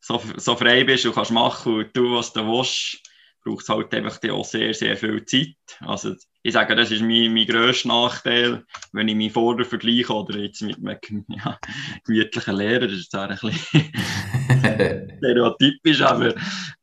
[0.00, 3.02] so, so frei bist und kannst machen und du, was du willst,
[3.44, 5.56] braucht es halt einfach auch sehr, sehr viel Zeit.
[5.80, 10.38] Also ich sage, das ist mein, mein grösster Nachteil, wenn ich mich vorher vergleiche oder
[10.38, 11.58] jetzt mit einem ja,
[12.04, 16.34] gemütlichen Lehrer, das ist zwar ein bisschen stereotypisch, aber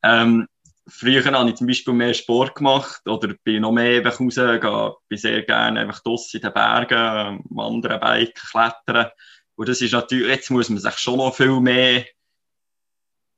[0.03, 0.47] ähm,
[0.87, 5.17] früher habe ich zum Beispiel mehr Sport gemacht oder bin noch mehr einfach rausgegangen, bin
[5.17, 9.11] sehr gerne einfach draussen in den Bergen, wandern, Bike, klettern.
[9.55, 12.05] Und das ist natürlich, jetzt muss man sich schon noch viel mehr,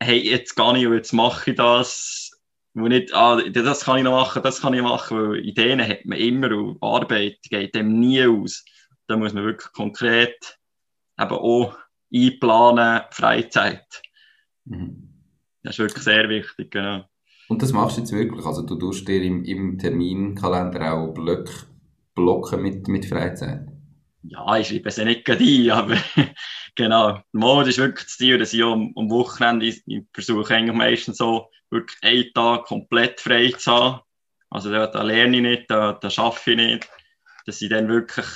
[0.01, 2.31] hey, jetzt gar nicht, jetzt mache ich das,
[2.73, 6.05] wo nicht, ah, das kann ich noch machen, das kann ich machen, weil Ideen hat
[6.05, 8.63] man immer und Arbeit geht dem nie aus.
[9.07, 10.59] Da muss man wirklich konkret
[11.19, 11.77] eben auch
[12.13, 14.01] einplanen, Freizeit.
[14.65, 15.09] Mhm.
[15.63, 17.05] Das ist wirklich sehr wichtig, genau.
[17.49, 18.45] Und das machst du jetzt wirklich?
[18.45, 21.51] Also du tust dir im, im Terminkalender auch Blöcke
[22.13, 23.67] blocken mit, mit Freizeit?
[24.21, 25.97] Ja, ich schreibe es ja nicht gerade ein, aber
[26.75, 27.19] genau.
[27.31, 31.17] Mal ist wirklich das Ziel, dass ich am, am Wochenende, ich, ich versuche eigentlich meistens
[31.17, 34.01] so, wirklich einen Tag komplett frei zu haben.
[34.51, 36.89] Also da, da lerne ich nicht, da, da arbeite ich nicht,
[37.47, 38.27] dass ich dann wirklich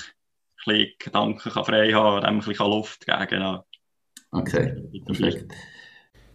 [0.65, 3.27] ein bisschen Gedanken kann frei haben und ein bisschen Luft geben kann.
[3.27, 3.65] Genau.
[4.31, 5.53] Okay, perfekt.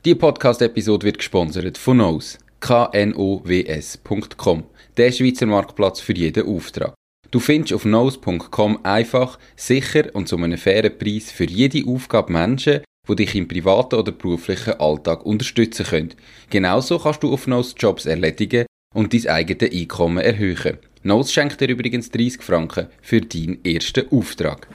[0.04, 4.64] Die Podcast-Episode wird gesponsert von Nose knows.com,
[4.96, 6.94] der Schweizer Marktplatz für jeden Auftrag.
[7.30, 12.80] Du findest auf knows.com einfach, sicher und zu einem fairen Preis für jede Aufgabe Menschen,
[13.08, 16.14] die dich im privaten oder beruflichen Alltag unterstützen können.
[16.50, 20.78] Genauso kannst du auf Knows Jobs erledigen und dein eigenes Einkommen erhöhen.
[21.02, 24.68] Knows schenkt dir übrigens 30 Franken für deinen ersten Auftrag.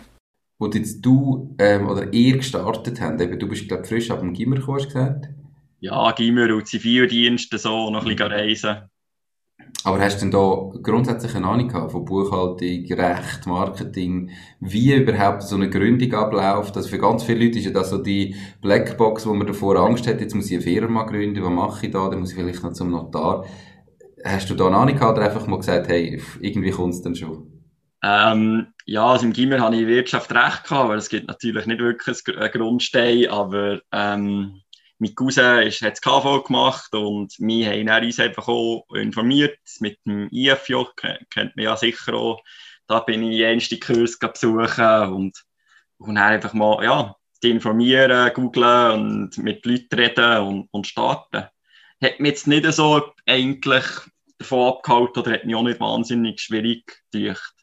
[0.60, 4.58] Wo jetzt du ähm, oder ihr gestartet habt, du bist glaube frisch ab dem Gimmer
[4.58, 5.30] gekommen, hast gesagt?
[5.84, 8.78] Ja, Gimmer und Zivildienste so noch ein bisschen reisen.
[9.84, 12.58] Aber hast du denn da grundsätzlich eine Ahnung gehabt von Buchhaltung,
[12.94, 16.78] Recht, Marketing, wie überhaupt so eine Gründung abläuft?
[16.78, 20.08] Also für ganz viele Leute ist ja das so die Blackbox, wo man davor Angst
[20.08, 22.64] hat, jetzt muss ich eine Firma gründen, was mache ich da, dann muss ich vielleicht
[22.64, 23.46] noch zum Notar.
[24.24, 27.16] Hast du da eine Ahnung gehabt oder einfach mal gesagt, hey, irgendwie kommt es dann
[27.16, 27.52] schon?
[28.02, 31.82] Ähm, ja, also im Gimmer habe ich Wirtschaft recht gehabt, weil es gibt natürlich nicht
[31.82, 34.63] wirklich einen Grundstein, aber ähm,
[35.04, 40.30] mein Cousin hat das KV gemacht und wir haben uns einfach auch informiert mit dem
[40.32, 40.76] IFJ,
[41.30, 42.42] kennt man ja sicher auch.
[42.88, 45.44] Da bin ich die ersten Kurs besuchen und,
[45.98, 51.50] und dann einfach mal, ja, informieren, googlen und mit Leuten reden und, und starten.
[52.02, 53.84] Hat mich jetzt nicht so eigentlich
[54.38, 57.54] davon abgehalten oder hat mich auch nicht wahnsinnig schwierig gedacht.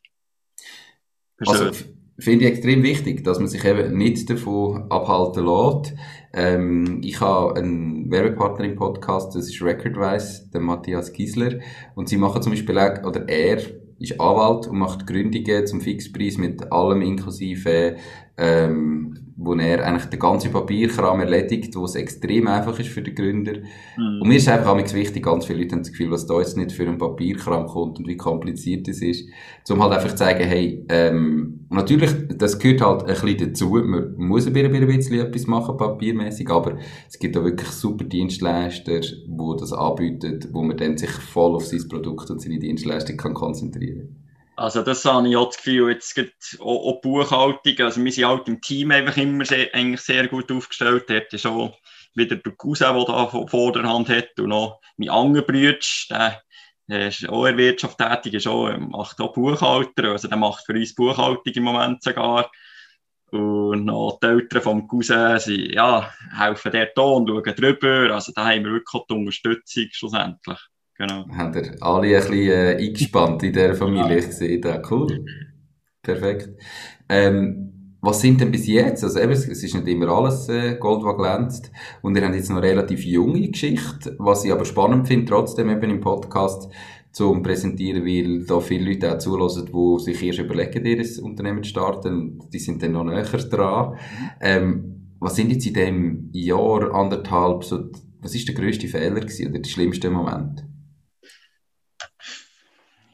[1.39, 1.71] Also,
[2.19, 5.95] finde ich extrem wichtig, dass man sich eben nicht davon abhalten lässt.
[6.33, 11.59] Ähm, ich habe einen Werbepartner im Podcast, das ist Recordwise, der Matthias Giesler.
[11.95, 13.59] Und sie machen zum Beispiel auch, oder er
[13.99, 17.97] ist Anwalt und macht Gründungen zum Fixpreis mit allem inklusive
[18.37, 23.15] ähm, wo er eigentlich den ganzen Papierkram erledigt, wo es extrem einfach ist für den
[23.15, 23.55] Gründer.
[23.97, 24.21] Mhm.
[24.21, 26.59] Und mir ist einfach auch wichtig, ganz viele Leute haben das Gefühl, was da jetzt
[26.59, 29.29] nicht für einen Papierkram kommt und wie kompliziert es ist,
[29.71, 34.15] um halt einfach zu sagen, hey, ähm, natürlich, das gehört halt ein bisschen dazu, man
[34.17, 36.77] muss ein bisschen etwas machen, papiermäßig, aber
[37.09, 41.65] es gibt auch wirklich super Dienstleister, die das anbieten, wo man dann sich voll auf
[41.65, 44.20] sein Produkt und seine Dienstleistung kann konzentrieren kann.
[44.61, 48.27] Also das habe ich auch das Gefühl, jetzt gibt auch, auch Buchhaltung, also wir sind
[48.27, 51.79] halt im Team einfach immer sehr, eigentlich sehr gut aufgestellt, dort ist auch
[52.15, 56.43] wieder der Cousin, der da Vorderhand hat und noch mein anderer der,
[56.89, 60.67] der ist auch in der Wirtschaft tätig, ist auch, macht auch Buchhalter, also der macht
[60.67, 62.51] für uns Buchhaltung im Moment sogar.
[63.31, 68.51] Und noch die Eltern vom Cousin sie, ja, helfen dort und schauen drüber, also da
[68.51, 70.59] haben wir wirklich die Unterstützung schlussendlich.
[71.01, 71.27] Genau.
[71.31, 74.19] Haben ihr alle ein bisschen äh, eingespannt in dieser Familie?
[74.19, 75.25] Ich sehe da, cool.
[76.03, 76.51] Perfekt.
[77.09, 79.03] Ähm, was sind denn bis jetzt?
[79.03, 81.73] Also eben, es ist nicht immer alles äh, Gold, was glänzt.
[82.03, 85.89] Und ihr habt jetzt noch relativ junge Geschichte, was ich aber spannend finde, trotzdem eben
[85.89, 86.71] im Podcast
[87.13, 91.71] zum präsentieren, weil da viele Leute auch zulassen, die sich erst überlegen, ihr Unternehmen zu
[91.71, 92.43] starten.
[92.53, 93.97] Die sind dann noch näher dran.
[94.43, 97.89] Ähm, was sind jetzt in dem Jahr, anderthalb, so,
[98.21, 100.67] was ist der grösste Fehler gewesen oder der schlimmste Moment?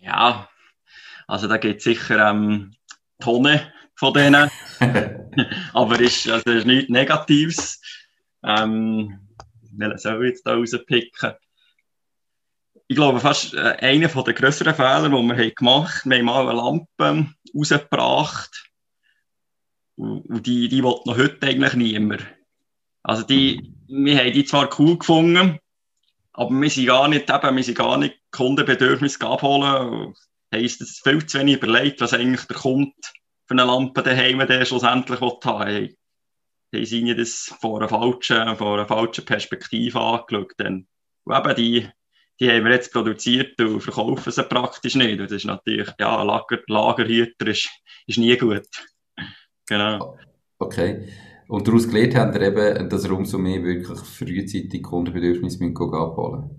[0.06, 0.48] Ja,
[1.26, 2.74] also da gibt es sicher ähm,
[3.18, 3.60] Tonnen
[3.96, 4.50] von denen.
[5.72, 7.80] Aber ist, also ist nichts Negatives.
[8.44, 9.28] Ähm,
[9.72, 11.32] welchen soll ich jetzt da rauspicken?
[12.88, 16.24] Ich glaube, fast äh, einer der grösseren Fehler, die wir haben gemacht haben, wir haben
[16.24, 18.70] mal eine Lampe rausgebracht.
[19.96, 22.24] Und die, die will noch heute eigentlich niemand.
[23.02, 25.58] Also die, wir haben die zwar cool gefunden,
[26.36, 30.14] aber wir sind gar nicht, eben, wir sind gar nicht Kundenbedürfnisse abholen.
[30.54, 32.92] Heisst, es viel zu wenig überlegt, was eigentlich der Kunde
[33.46, 35.96] für eine Lampe daheim der schlussendlich haben will.
[36.74, 40.52] Die sind das von einer falschen, von einer falschen Perspektive angeschaut.
[40.58, 40.86] Dann.
[41.24, 41.88] Und eben die,
[42.38, 45.18] die haben wir jetzt produziert und verkaufen sie praktisch nicht.
[45.18, 47.70] das ist natürlich, ja, Lager, Lagerhüter ist,
[48.06, 48.68] ist nie gut.
[49.66, 50.18] Genau.
[50.58, 51.08] Okay.
[51.48, 56.50] Und daraus gelernt haben wir eben, dass ihr umso mehr wirklich frühzeitig Kundenbedürfnisse abholen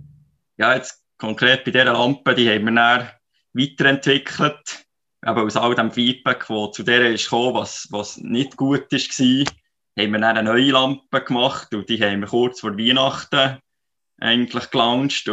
[0.58, 3.10] Ja, jetzt konkret bei dieser Lampe, die haben wir dann
[3.54, 4.86] weiterentwickelt.
[5.22, 9.54] Aber aus all dem Feedback, das zu der ist gekommen, was, was nicht gut war,
[10.00, 13.58] haben wir dann eine neue Lampe gemacht und die haben wir kurz vor Weihnachten
[14.20, 15.28] eigentlich gelauncht.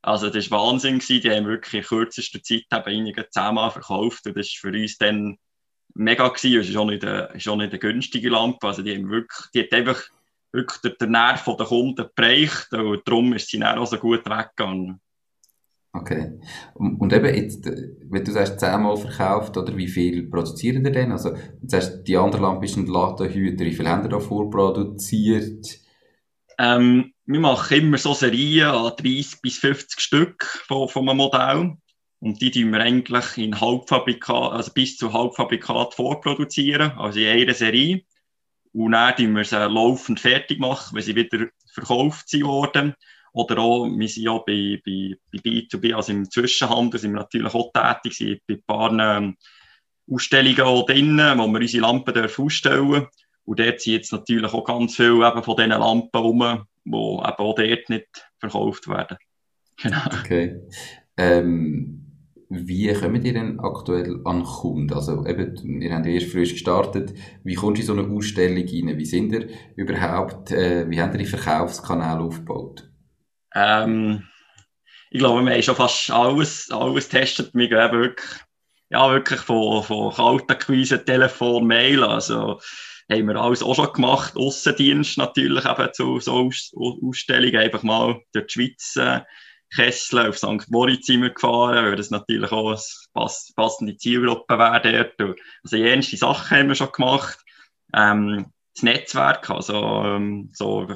[0.00, 1.00] Also das war Wahnsinn.
[1.00, 4.96] Die haben wirklich in kürzester Zeit eben einige zehnmal verkauft und das ist für uns
[4.96, 5.38] dann
[5.94, 6.60] mega gewesen.
[6.60, 8.66] Es ist auch nicht auch nicht eine günstige Lampe.
[8.66, 10.02] Also die haben wirklich, die hat einfach
[10.52, 15.00] wirklich den Nerv der Kunden geprägt und darum ist sie dann auch so gut weggegangen.
[15.92, 16.32] Okay.
[16.74, 21.12] Und, und eben jetzt, wenn du sagst, zehnmal verkauft, oder wie viel produzieren ihr denn?
[21.12, 25.78] Also, du sagst, die andere Lampe ist ein Ladenhüter, wie viel haben ihr da vorproduziert?
[26.58, 31.76] Ähm, wir machen immer so Serien an 30 bis 50 Stück von, von einem Modell.
[32.24, 37.52] Und die tun wir eigentlich in Halbfabrikat, also bis zu Halbfabrikat vorproduzieren, also in einer
[37.52, 38.00] Serie.
[38.72, 42.94] Und dann tun wir sie laufend fertig machen, wenn sie wieder verkauft sind worden.
[43.34, 47.52] Oder auch, wir sind ja bei, bei, bei B2B, also im Zwischenhandel, sind wir natürlich
[47.52, 49.36] auch tätig, sind bei ein paar ähm,
[50.10, 53.08] Ausstellungen auch drin, wo wir unsere Lampen ausstellen dürfen.
[53.44, 56.94] Und dort sind jetzt natürlich auch ganz viele eben von diesen Lampen rum, die eben
[56.94, 59.18] auch dort nicht verkauft werden.
[59.76, 59.98] Genau.
[60.20, 60.60] Okay.
[61.16, 62.03] Ähm,
[62.48, 64.92] wie kommt ihr denn aktuell an Kunden?
[64.92, 67.14] Also eben, ihr habt ja erst frisch gestartet.
[67.42, 68.98] Wie kommst du in so eine Ausstellung rein?
[68.98, 72.88] Wie sind ihr überhaupt, äh, wie habt ihr die Verkaufskanäle aufgebaut?
[73.54, 74.24] Ähm,
[75.10, 77.50] ich glaube, wir haben schon fast alles, alles getestet.
[77.54, 78.40] Wir gehen wirklich,
[78.90, 82.02] ja, wirklich von, von Kaltakquise, Telefon, Mail.
[82.04, 82.60] Also
[83.10, 84.36] haben wir alles auch schon gemacht.
[84.36, 87.56] Aussendienst natürlich eben zu so Aus Ausstellungen.
[87.56, 89.20] Einfach mal durch die Schweiz äh,
[89.74, 90.70] Kessel auf St.
[90.70, 92.80] Moritz gefahren, weil das natürlich auch eine
[93.12, 95.40] pass passende Zielgruppe wäre dort.
[95.62, 97.38] Also jenste Sachen haben wir schon gemacht.
[97.94, 99.74] Ähm, das Netzwerk, also
[100.04, 100.88] ähm, so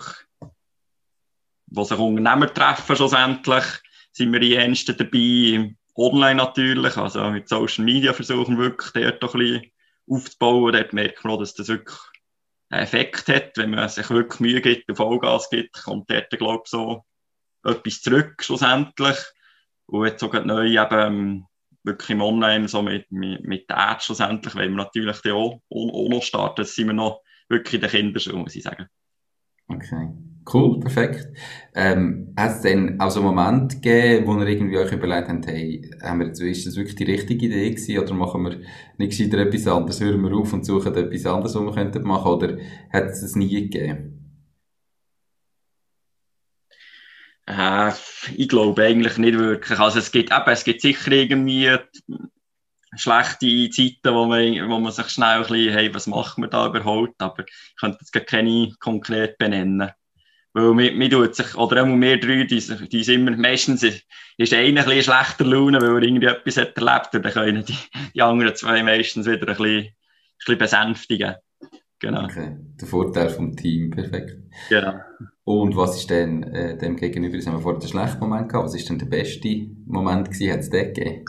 [1.70, 3.64] wo sich Unternehmer treffen schlussendlich,
[4.12, 9.22] sind wir die Ersten dabei, online natürlich, also mit Social Media versuchen wir wirklich dort
[9.22, 9.72] ein bisschen
[10.08, 10.72] aufzubauen.
[10.72, 11.98] Dort merkt man auch, dass das wirklich
[12.70, 16.62] einen Effekt hat, wenn man sich wirklich Mühe gibt und Vollgas gibt, kommt dort, glaube
[16.64, 17.04] ich, so
[17.64, 19.16] etwas zurück schlussendlich.
[19.86, 21.46] Und jetzt sogar neu eben
[21.82, 26.22] wirklich im Online, so mit, mit, mit Ads schlussendlich, weil wir natürlich auch, auch noch
[26.22, 28.86] starten, sind wir noch wirklich in den Kinderschuhen, muss ich sagen.
[29.68, 30.08] Okay.
[30.50, 31.28] Cool, perfekt.
[31.74, 35.46] Ähm, hat es denn auch so einen Moment gegeben, wo ihr irgendwie euch überlegt habt,
[35.46, 38.60] hey, haben wir jetzt, ist das wirklich die richtige Idee gewesen, oder machen wir
[38.96, 42.32] nicht gescheiter etwas anderes, hören wir auf und suchen etwas anderes, was wir könnten machen,
[42.32, 42.56] oder
[42.90, 44.17] hat es das nie gegeben?
[47.48, 47.92] Äh,
[48.36, 49.78] ich glaube eigentlich nicht wirklich.
[49.78, 51.70] Also es gibt eben, es gibt sicher irgendwie
[52.96, 56.66] schlechte Zeiten, wo man, wo man sich schnell ein bisschen, hey, was machen wir da
[56.66, 57.20] überhaupt?
[57.20, 59.90] Aber ich könnte jetzt keine konkret benennen.
[60.52, 64.86] Weil mir, tut sich, oder auch mehr drei, die, die sind immer, meistens ist, einer
[64.86, 67.78] ein schlechter Laune, weil er irgendwie etwas hat erlebt und dann können die,
[68.14, 69.94] die anderen zwei meistens wieder ein bisschen, ein
[70.38, 71.34] bisschen besänftigen.
[72.00, 72.24] Genau.
[72.24, 74.36] Okay, der Vorteil vom Team, perfekt.
[74.68, 74.94] Genau.
[75.44, 78.66] Und was ist denn äh, dem gegenüber, das haben wir vorher einen schlechten Moment gehabt,
[78.66, 81.24] was ist denn der beste Moment gewesen, hat es den gegeben?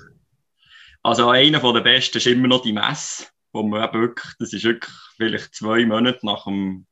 [1.02, 4.64] Also einer der besten ist immer noch die Messe, wo man eben wirklich, das ist
[4.64, 6.86] wirklich vielleicht zwei Monate nach dem,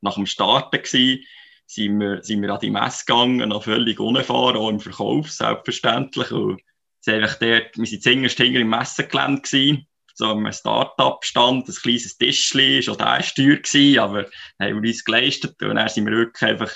[0.00, 1.24] nach dem Starten gewesen,
[1.66, 6.30] sind wir, sind wir an die Messe gegangen, noch völlig unerfahren, auch im Verkauf, selbstverständlich.
[6.32, 6.62] Und
[7.04, 9.86] dort, wir sind zuerst im Messegelände gewesen,
[10.18, 14.26] so einem Start-up-Stand, ein kleines Tischchen, schon der war teuer gewesen, aber
[14.60, 16.72] haben wir uns geleistet und dann sind wir wirklich einfach,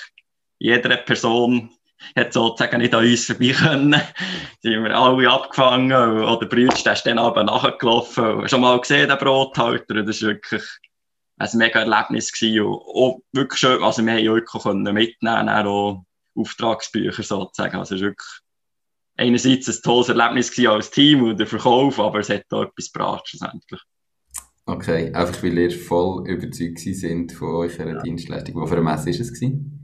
[0.59, 1.69] jede Person
[2.15, 4.01] hat sozusagen nicht an uns vorbei können.
[4.61, 8.47] sind wir alle abgefangen oder Brütsch, der ist dann aber nachgelaufen.
[8.47, 10.63] Schon mal gesehen, der Brothalter, das ist wirklich
[11.37, 12.61] ein mega Erlebnis gewesen.
[12.61, 17.77] Und auch wirklich schön, also wir haben können mitnehmen, auch Auftragsbücher sozusagen.
[17.77, 18.42] Also es ist wirklich
[19.17, 23.27] einerseits ein tolles Erlebnis als Team und der Verkauf, aber es hat auch etwas gebracht
[23.27, 23.81] schlussendlich.
[24.65, 28.01] Okay, einfach weil ihr voll überzeugt sind von eurer ja.
[28.01, 28.55] Dienstleistung.
[28.55, 29.33] Wo für eine Messe war es?
[29.33, 29.79] Gewesen?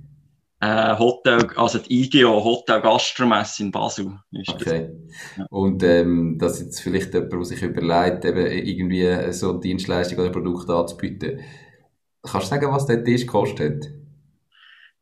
[0.62, 4.20] Äh, Hotel, also die IGO, Hotel Gastromesse in Basel.
[4.48, 4.90] okay.
[5.38, 5.46] Ja.
[5.50, 10.32] Und ähm, dass jetzt vielleicht jemand, der sich überlegt, eben irgendwie so eine Dienstleistung oder
[10.32, 11.40] Produkt anzubieten.
[12.24, 13.90] Kannst du sagen, was der Tisch kostet?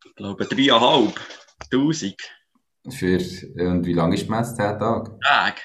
[0.05, 1.19] Ich glaube, dreieinhalb
[1.71, 2.36] Tausend.
[2.89, 3.19] Für,
[3.69, 4.55] und wie lange ist die Messe?
[4.55, 5.17] Zehn Tage?
[5.21, 5.61] Tage.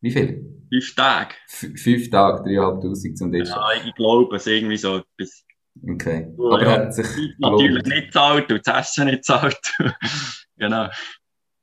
[0.00, 0.56] Wie viel?
[0.68, 1.34] Fünf Tage.
[1.48, 3.48] F fünf Tage, dreieinhalbtausend zum Tisch.
[3.48, 5.44] Ja, ich glaube, es ist irgendwie so etwas.
[5.88, 6.32] Okay.
[6.38, 7.06] Aber ja, hat sich
[7.38, 7.86] natürlich gelohnt.
[7.86, 9.60] nicht zahlt und das Essen nicht zahlt.
[10.56, 10.88] genau.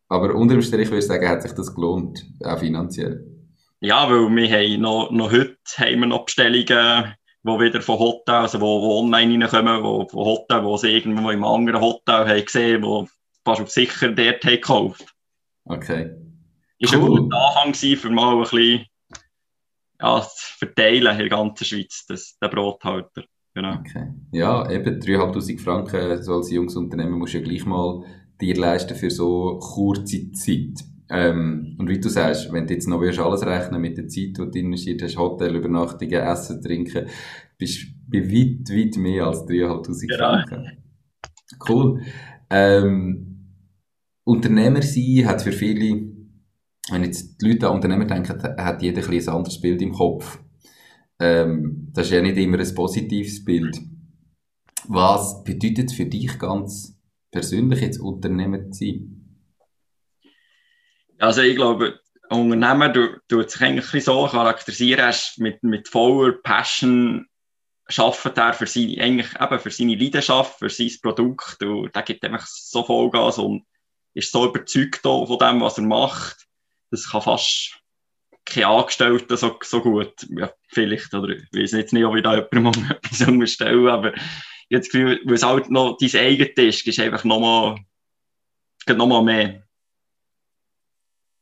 [0.09, 3.25] Aber unterm Strich würde ich sagen, hat sich das gelohnt, auch finanziell.
[3.81, 8.35] Ja, weil wir haben noch, noch heute haben wir noch Bestellungen, die wieder von Hotel,
[8.35, 12.45] also wo, wo online reinkommen, wo, von Hotel, wo sie irgendwo im anderen Hotel haben
[12.45, 13.07] gesehen, wo
[13.43, 15.13] fast auf sicher dort gekauft.
[15.65, 16.11] Okay.
[16.79, 17.01] Ist cool.
[17.01, 18.85] ein guter Anfang für mal ein bisschen
[20.01, 23.23] ja, zu verteilen in der ganzen Schweiz, das, der Brothalter.
[23.53, 23.75] Genau.
[23.79, 24.07] Okay.
[24.31, 28.03] Ja, eben 3'500 Franken so als junges Unternehmen musst du ja gleich mal
[28.41, 30.83] dir leisten für so kurze Zeit.
[31.09, 34.29] Ähm, und wie du sagst, wenn du jetzt noch willst, alles rechnen mit der Zeit,
[34.29, 37.07] die du investiert hast, Hotel, Übernachtungen, Essen, Trinken,
[37.57, 40.31] bist du bei weit, weit mehr als 3'500 genau.
[40.31, 40.83] Franken.
[41.69, 42.01] Cool.
[42.49, 43.32] Ähm,
[44.23, 46.07] Unternehmer sein hat für viele,
[46.89, 50.39] wenn jetzt die Leute an Unternehmer denken, hat jeder ein, ein anderes Bild im Kopf.
[51.19, 53.79] Ähm, das ist ja nicht immer ein positives Bild.
[54.87, 56.99] Was bedeutet für dich ganz
[57.31, 59.19] persönlich jetzt Unternehmer zu sein?
[61.19, 62.91] Also ich glaube, ein Unternehmer
[63.27, 67.27] tut sich eigentlich so charakterisieren, mit, mit voller Passion
[67.97, 72.23] arbeitet er für seine, eigentlich eben für seine Leidenschaft, für sein Produkt und der gibt
[72.23, 73.65] einfach so Vollgas und
[74.13, 76.47] ist so überzeugt von dem, was er macht,
[76.91, 77.79] das kann fast
[78.45, 81.29] kein Angestellter so, so gut, ja, vielleicht, oder?
[81.29, 85.21] Ich weiß jetzt nicht, ob ich da jemandem etwas unterstelle, aber ich habe das Gefühl,
[85.25, 87.77] weil es halt noch dein eigenes ist, ist einfach nochmal,
[88.87, 89.63] noch mal mehr.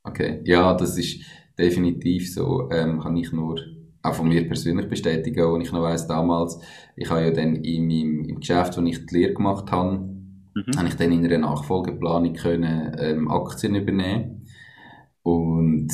[0.03, 1.21] Okay, ja, das ist
[1.57, 3.59] definitiv so, ähm, kann ich nur
[4.03, 6.59] auch von mir persönlich bestätigen, und ich noch weiss, damals,
[6.95, 10.09] ich habe ja dann in meinem, im Geschäft, wo ich die Lehre gemacht habe,
[10.53, 10.77] mhm.
[10.77, 14.47] habe ich dann in einer Nachfolgeplanung können, ähm, Aktien übernehmen.
[15.23, 15.89] Und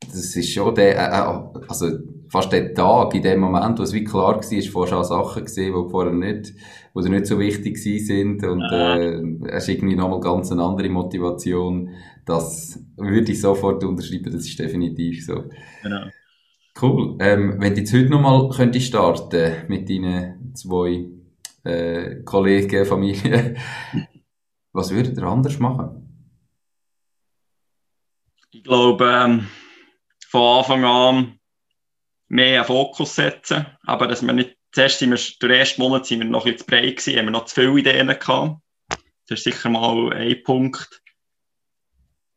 [0.00, 1.88] das ist schon der, äh, äh, also
[2.28, 5.44] fast der Tag, in dem Moment, wo es wie klar war, ist vorher schon Sachen
[5.44, 6.54] gesehen, die vorher nicht,
[6.94, 11.90] die nicht so wichtig sind und äh, es ist irgendwie nochmal ganz eine andere Motivation.
[12.24, 15.44] Das würde ich sofort unterschreiben, das ist definitiv so.
[15.82, 16.02] Genau.
[16.80, 17.16] Cool.
[17.20, 21.10] Ähm, wenn du jetzt heute nochmal könntest starten mit deinen zwei
[21.70, 23.56] äh, Kollegen, Familie,
[24.72, 26.06] was würdet ihr anders machen?
[28.50, 29.48] Ich glaube, ähm
[30.30, 31.40] von Anfang an
[32.28, 33.66] mehr Fokus setzen.
[33.82, 36.66] Aber dass wir nicht, zuerst sind wir, den ersten Monat sind wir noch bisschen zu
[36.66, 38.60] breit gewesen, haben wir noch zu viele Ideen gehabt.
[39.26, 41.02] Das ist sicher mal ein Punkt.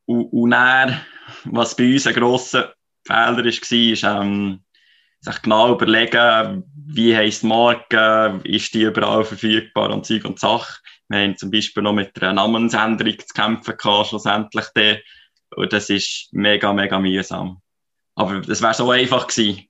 [0.06, 1.00] Und, und dann,
[1.46, 2.74] was bei uns ein grosser
[3.06, 3.72] Fehler war, ist,
[4.04, 4.63] ähm,
[5.24, 10.82] sich genau überlegen, wie heisst die Marke, ist die überall verfügbar und Zeug und Sache.
[11.08, 14.66] Wir haben zum Beispiel noch mit einer Namensänderung zu kämpfen gehabt, schlussendlich.
[14.76, 14.98] Dann.
[15.56, 17.62] Und das ist mega, mega mühsam.
[18.16, 19.64] Aber das wäre so einfach gewesen.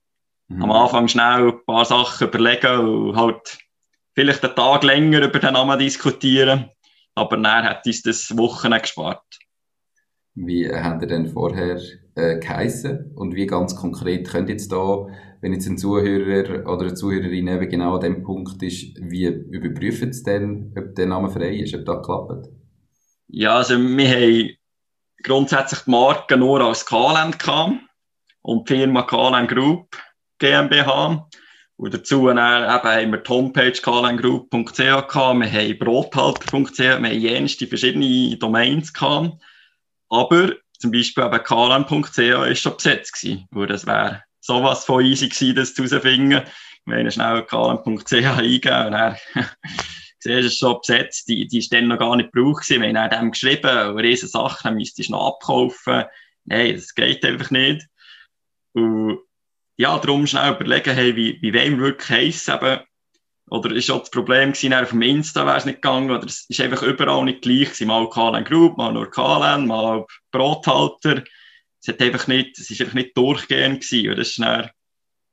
[0.48, 0.62] Mhm.
[0.62, 3.58] Am Anfang schnell ein paar Sachen überlegen und halt
[4.14, 6.70] vielleicht einen Tag länger über den Namen diskutieren.
[7.14, 9.22] Aber dann hat uns das Wochen gespart.
[10.34, 11.80] Wie haben ihr denn vorher
[12.16, 13.12] äh, geheissen?
[13.14, 15.06] Und wie ganz konkret könnt ihr jetzt da,
[15.44, 20.10] wenn jetzt ein Zuhörer oder eine Zuhörerin eben genau an dem Punkt ist, wie überprüfen
[20.10, 22.48] sie denn, ob der Name frei ist, ob das klappt?
[23.28, 24.56] Ja, also wir haben
[25.22, 27.72] grundsätzlich die Marke nur als KLM gehabt
[28.40, 29.94] und die Firma KLM Group
[30.38, 31.28] GmbH.
[31.76, 38.34] Und dazu eben, haben wir die Homepage klngroup.ch wir haben brothalter.ch, wir haben jenste verschiedene
[38.38, 39.34] Domains gehabt.
[40.08, 42.18] Aber zum Beispiel eben klm.ch
[42.50, 46.42] ist schon besetzt gewesen, weil das wäre sowas von easy gewesen, das herauszufinden.
[46.86, 49.16] Wir haben schnell klm.ch eingegeben und dann
[50.18, 52.82] siehst du, es schon besetzt, die, die ist dann noch gar nicht gebraucht gewesen.
[52.82, 56.04] Wir haben dann geschrieben, riesen Sachen, dann müsstest du noch abkaufen.
[56.44, 57.86] Nein, das geht einfach nicht.
[58.74, 59.20] Und
[59.76, 62.80] ja, darum schnell überlegen, hey, wie, wie wollen wir wirklich heissen eben,
[63.50, 66.46] oder ist auch das Problem gewesen, auf dem Insta wäre es nicht gegangen, oder es
[66.48, 67.88] ist einfach überall nicht gleich gewesen.
[67.88, 71.22] Mal KLN Group, mal nur KLN, mal Brothalter.
[71.84, 74.10] Es hat einfach nicht, es ist einfach nicht durchgehend gewesen.
[74.10, 74.70] Und das ist dann,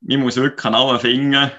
[0.02, 1.50] man muss wirklich Kanäle finden,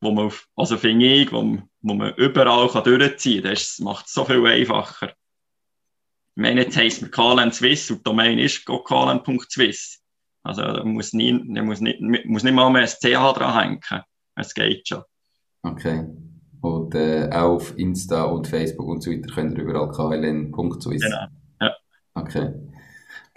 [0.00, 3.52] wo man, auf, also finde ich, wo, wo man überall kann durchziehen kann.
[3.52, 5.08] Das macht es so viel einfacher.
[5.08, 10.00] Ich meine, jetzt heisst mir KLN Swiss und die Domain ist kln.swiss.
[10.44, 13.80] Also da muss, nie, da muss, nicht, muss nicht mal mehr ein CH dranhängen.
[14.34, 15.02] Es geht schon.
[15.62, 16.06] Okay.
[16.62, 21.02] Und äh, auch auf Insta und Facebook und so weiter könnt ihr überall kln.swiss.
[21.02, 21.26] Genau.
[21.60, 21.76] Ja.
[22.14, 22.54] Okay.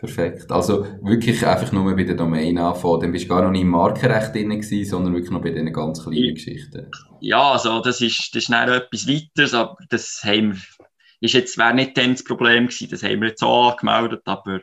[0.02, 0.52] Perfekt.
[0.52, 3.02] Also wirklich einfach nur bei der Domain anfangen.
[3.02, 5.72] Dann bist du gar noch nicht im Markenrecht drin gewesen, sondern wirklich noch bei diesen
[5.72, 6.34] ganz kleinen ja.
[6.34, 6.90] Geschichten.
[7.20, 10.88] Ja, also das ist, das ist dann etwas weiteres, aber das haben wir,
[11.20, 12.90] ist jetzt, wäre nicht dann das Problem gewesen.
[12.90, 14.62] Das haben wir jetzt auch angemeldet, aber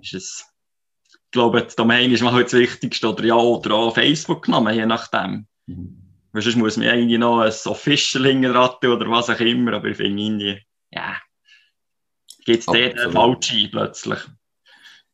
[0.00, 0.46] ist es
[1.08, 4.74] ich glaube, die Domain ist mal halt das Wichtigste oder ja, oder auch Facebook genommen,
[4.74, 5.48] je nachdem.
[5.66, 5.96] Mhm.
[6.30, 9.96] Weil sonst muss man irgendwie noch ein Official hinterraten oder was auch immer, aber ich
[9.96, 10.62] finde irgendwie,
[10.92, 11.16] ja.
[12.44, 14.20] gibt es den falschen plötzlich.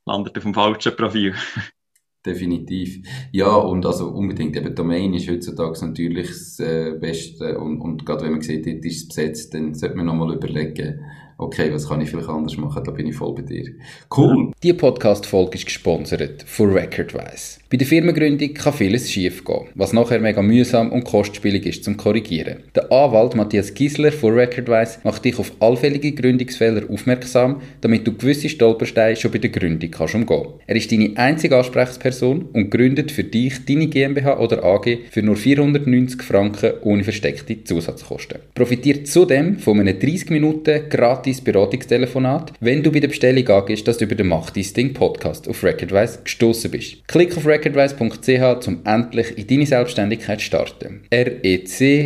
[0.06, 1.34] Landet auf dem falschen Profil.
[2.24, 3.06] Definitiv.
[3.30, 8.24] Ja, und also unbedingt, eben Domain ist heutzutage natürlich das äh, Beste und, und gerade
[8.24, 11.04] wenn man sieht, dort ist es besetzt, dann sollte man nochmal überlegen,
[11.38, 13.72] okay, was kann ich vielleicht anders machen, da bin ich voll bei dir.
[14.16, 14.52] Cool.
[14.62, 17.60] Die Podcast-Folge ist gesponsert von Recordwise.
[17.68, 22.62] Bei der Firmengründung kann vieles schiefgehen, was nachher mega mühsam und kostspielig ist zum Korrigieren.
[22.74, 28.48] Der Anwalt Matthias Gisler von Recordwise macht dich auf allfällige Gründungsfehler aufmerksam, damit du gewisse
[28.48, 30.46] Stolpersteine schon bei der Gründung kannst umgehen.
[30.66, 35.36] Er ist deine einzige Ansprechperson und gründet für dich deine GmbH oder AG für nur
[35.36, 38.38] 490 Franken ohne versteckte Zusatzkosten.
[38.54, 43.98] Profitiert zudem von einem 30 Minuten gratis Beratungstelefonat, wenn du bei der Bestellung angehst, dass
[43.98, 47.06] du über den Mach dein Ding Podcast auf Recordwise gestoßen bist.
[47.08, 51.02] Klick auf recordwise.ch, um endlich in deine Selbstständigkeit zu starten.
[51.10, 51.96] R-E-C-O-R-D-W-I-S-E.ch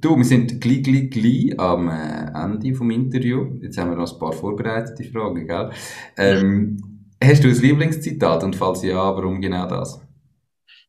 [0.00, 3.58] Du, wir sind gleich, gleich, gleich am äh, Ende vom Interview.
[3.60, 5.70] Jetzt haben wir noch ein paar vorbereitete Fragen, gell?
[6.16, 6.78] Ähm,
[7.22, 10.00] hast du ein Lieblingszitat und falls ja, warum genau das?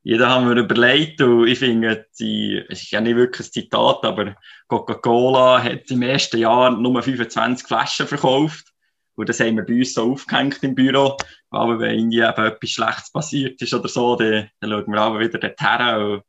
[0.03, 3.51] Ja, da haben wir überlegt und ich finde, die, es ist ja nicht wirklich ein
[3.51, 4.35] Zitat, aber
[4.67, 8.69] Coca-Cola hat im ersten Jahr nur 25 Flaschen verkauft
[9.19, 11.17] und das haben wir bei uns so aufgehängt im Büro.
[11.49, 15.19] Aber wenn irgendwie eben etwas Schlechtes passiert ist oder so, dann, dann schauen wir aber
[15.19, 16.13] wieder dorthin.
[16.13, 16.23] Und,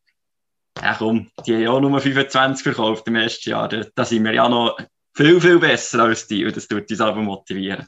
[0.82, 3.68] ja, komm, die haben auch nur 25 verkauft im ersten Jahr.
[3.68, 4.76] Da, da sind wir ja noch
[5.14, 6.45] viel, viel besser als die.
[6.45, 7.86] Und das tut uns aber motivieren.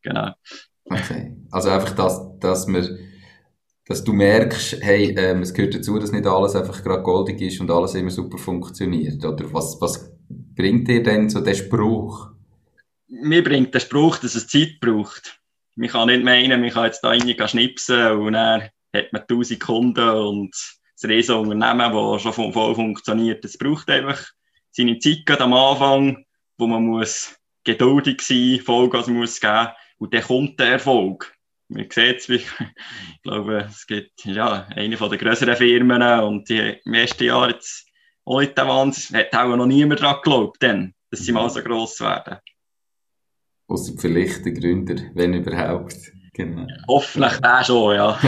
[0.00, 0.32] Genau.
[0.86, 1.36] Okay.
[1.50, 2.98] Also einfach, dass, dass wir,
[3.88, 7.60] dass du merkst, hey, ähm, es gehört dazu, dass nicht alles einfach gerade goldig ist
[7.60, 9.24] und alles immer super funktioniert.
[9.24, 12.30] Oder was, was bringt dir denn so der Spruch?
[13.08, 15.40] mir bringt der Spruch, dass es Zeit braucht.
[15.76, 19.60] Man kann nicht meinen, man kann jetzt da rein schnipsen und dann hat man 1000
[19.60, 23.44] Kunden und das riesen Unternehmen, das schon voll funktioniert.
[23.44, 24.20] Es braucht einfach
[24.70, 26.24] seine Zeit am Anfang,
[26.58, 29.68] wo man muss geduldig sein, Vollgas muss geben
[29.98, 31.32] und dann kommt der Erfolg.
[31.68, 32.46] Man sieht es, ich
[33.22, 37.86] glaube, es gibt ja eine der größeren Firmen und die im ersten Jahr jetzt
[38.24, 41.62] auch nicht der Wahnsinn, hat auch noch niemand daran geglaubt, denn, dass sie mal so
[41.62, 42.38] gross werden.
[43.68, 45.96] Außer vielleicht der Gründer, wenn überhaupt.
[46.32, 46.66] Genau.
[46.86, 48.18] Hoffentlich der schon, ja.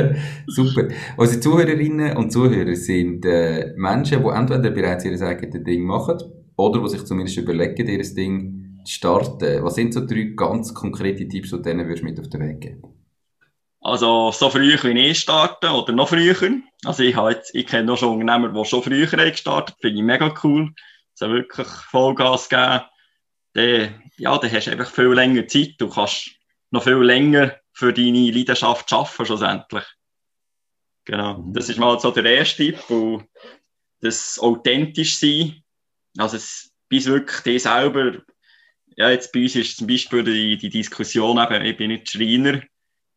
[0.46, 0.88] Super.
[1.16, 6.18] Unsere Zuhörerinnen und Zuhörer sind äh, Menschen, die entweder bereits ihr eigenes Ding machen
[6.56, 9.64] oder die sich zumindest überlegen, ihr Ding zu starten.
[9.64, 12.60] Was sind so drei ganz konkrete Tipps, die denen würdest du mit auf den Weg
[12.60, 12.82] geben?
[13.80, 16.36] Also so früh wie ich starten oder noch früher.
[16.84, 19.80] Also ich, jetzt, ich kenne noch schon Unternehmer, die schon früher gestartet haben.
[19.80, 20.74] Finde ich mega cool.
[21.18, 22.82] Also wirklich Vollgas geben
[23.52, 25.74] dann, ja, dann hast du einfach viel länger Zeit.
[25.78, 26.30] Du kannst
[26.70, 29.84] noch viel länger für deine Leidenschaft arbeiten, schlussendlich.
[31.04, 31.38] Genau.
[31.38, 31.54] Mhm.
[31.54, 32.90] Das ist mal so der erste Tipp.
[32.90, 33.26] Und
[34.00, 35.62] das authentisch sein.
[36.16, 38.18] Also, es, bis wirklich die selber,
[38.96, 42.62] ja, jetzt bei uns ist zum Beispiel die, die Diskussion eben, ich bin nicht Schreiner,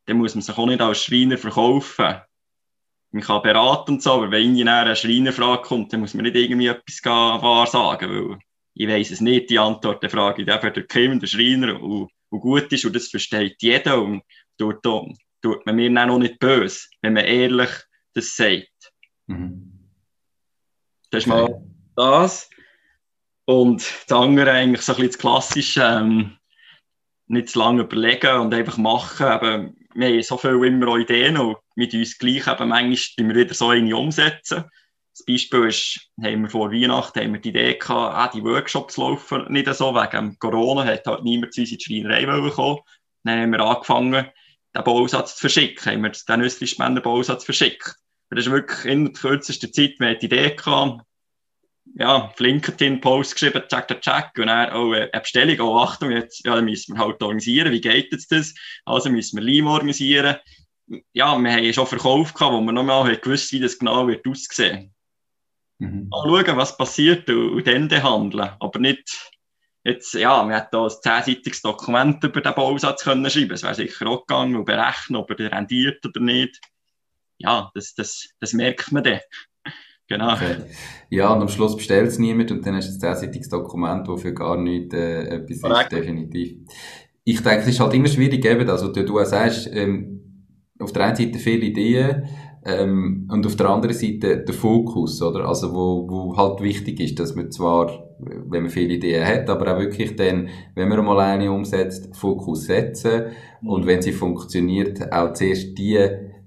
[0.05, 2.15] dann muss man sich auch nicht als Schreiner verkaufen.
[3.11, 6.35] Man kann beraten und so, aber wenn in eine Schreinerfrage kommt, dann muss man nicht
[6.35, 8.39] irgendwie etwas wahrsagen, weil
[8.73, 10.43] ich weiß es nicht, die Antwort der Frage.
[10.45, 14.23] Der der Kim, der Schreiner, und, und gut ist, und das versteht jeder, und
[14.57, 17.69] tut, tut man mir dann auch nicht böse, wenn man ehrlich
[18.15, 18.91] das sagt.
[19.27, 19.91] Mhm.
[21.11, 21.63] Das ist mal
[21.95, 22.49] das.
[23.45, 26.37] Und das andere eigentlich so ein bisschen das Klassische, ähm,
[27.27, 29.27] nicht zu lange überlegen und einfach machen.
[29.27, 33.35] Eben, wir haben so viel immer auch Ideen und mit uns gleich eben manchmal wir
[33.35, 34.63] wieder so eine umsetzen.
[35.15, 38.97] Das Beispiel ist, haben wir vor Weihnachten haben wir die Idee gehabt, ah, die Workshops
[38.97, 42.79] laufen nicht so, wegen Corona hat halt niemand zu uns in die Schreinerei kommen
[43.23, 44.25] Dann haben wir angefangen,
[44.75, 47.95] den Bausatz zu verschicken, haben wir den Nüssli-Spender-Bausatz verschickt.
[48.31, 51.03] Das ist wirklich in kürzester Zeit, wir hatten die Idee gehabt,
[51.95, 56.11] ja, auf LinkedIn Post geschrieben, check, check, check, und dann, oh, eine Bestellung, oh, Achtung,
[56.11, 58.53] jetzt, ja, dann müssen wir halt organisieren, wie geht jetzt das?
[58.85, 60.37] Also müssen wir Leim organisieren.
[61.13, 64.27] Ja, wir haben schon Verkauf gehabt, wo wir noch mal gewusst, wie das genau wird
[64.27, 64.93] aussehen.
[65.79, 66.09] Mhm.
[66.11, 68.49] Schauen, was passiert und, und dann handeln.
[68.59, 69.31] Aber nicht,
[69.83, 73.75] jetzt, ja, wir hätten hier ein zehnseitiges Dokument über den Bausatz können schreiben Es wäre
[73.75, 76.59] sicher auch gegangen und berechnen, ob er rendiert oder nicht.
[77.37, 79.19] Ja, das, das, das merkt man dann.
[80.07, 80.33] Genau.
[80.33, 80.55] Okay.
[81.09, 84.21] Ja, und am Schluss bestellt es niemand und dann hast du ein zehnseitiges Dokument, das
[84.21, 85.93] für gar nichts äh, etwas Correct.
[85.93, 86.57] ist, definitiv.
[87.23, 90.49] Ich denke, es ist halt immer schwierig, eben, also du, du sagst, ähm,
[90.79, 92.23] auf der einen Seite viele Ideen,
[92.65, 95.47] ähm, und auf der anderen Seite der Fokus, oder?
[95.47, 99.75] Also, wo, wo halt wichtig ist, dass man zwar, wenn man viele Ideen hat, aber
[99.75, 103.23] auch wirklich dann, wenn man mal eine umsetzt, Fokus setzen
[103.63, 103.87] und mhm.
[103.87, 105.99] wenn sie funktioniert, auch zuerst die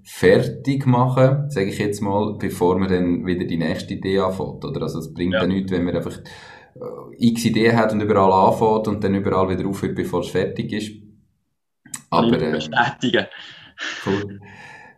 [0.07, 4.82] fertig machen, sage ich jetzt mal, bevor man dann wieder die nächste Idee anfängt, oder?
[4.82, 5.40] Also, es bringt ja.
[5.40, 6.18] dann nichts, wenn man einfach
[7.18, 10.92] x Ideen hat und überall anfängt und dann überall wieder aufhört, bevor es fertig ist.
[12.11, 13.26] Aber, äh, bestätigen.
[14.04, 14.40] Cool.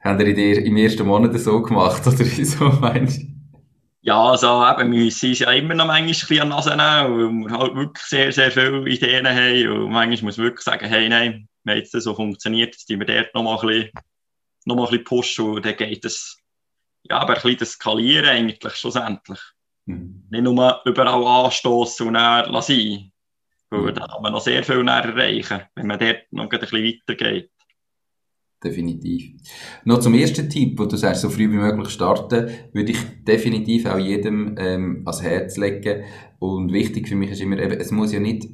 [0.03, 3.27] Haben ihr im ersten Monat so gemacht, oder wieso meinst du?
[4.01, 7.51] Ja, also eben, wir uns ja immer noch manchmal ein bisschen an Nase nehmen, weil
[7.51, 11.09] wir halt wirklich sehr, sehr viele Ideen haben und manchmal muss man wirklich sagen, hey,
[11.09, 13.91] nein, wenn jetzt das so funktioniert, jetzt tun wir dort noch mal ein bisschen,
[14.69, 16.41] noch mal ein bisschen pushen und dann geht es,
[17.05, 19.41] ja, aber ein bisschen das Skalieren eigentlich schlussendlich.
[19.87, 20.25] Mhm.
[20.31, 23.13] Nicht nur überall anstoßen und dann lassen.
[23.71, 23.95] Weil mhm.
[23.95, 27.51] da kann man noch sehr viel näher erreichen, wenn man dort noch ein bisschen weitergeht.
[28.63, 29.41] Definitiv.
[29.85, 33.87] Noch zum ersten Tipp, wo du sagst, so früh wie möglich starten, würde ich definitiv
[33.87, 36.03] auch jedem ähm, ans Herz legen.
[36.41, 38.49] Und wichtig für mich ist immer, eben, es muss ja nicht,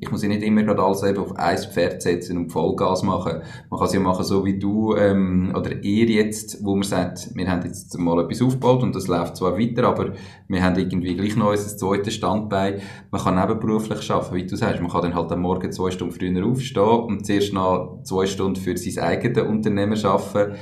[0.00, 3.42] ich muss ja nicht immer gerade alles eben auf ein Pferd setzen und Vollgas machen.
[3.70, 7.30] Man kann es ja machen so wie du, ähm, oder ihr jetzt, wo man sagt,
[7.36, 10.14] wir haben jetzt mal etwas aufgebaut und das läuft zwar weiter, aber
[10.48, 12.80] wir haben irgendwie gleich noch unser zweites Standbein.
[13.12, 14.82] Man kann nebenberuflich arbeiten, wie du sagst.
[14.82, 18.56] Man kann dann halt am Morgen zwei Stunden früher aufstehen und zuerst noch zwei Stunden
[18.56, 20.56] für sein eigenes Unternehmen arbeiten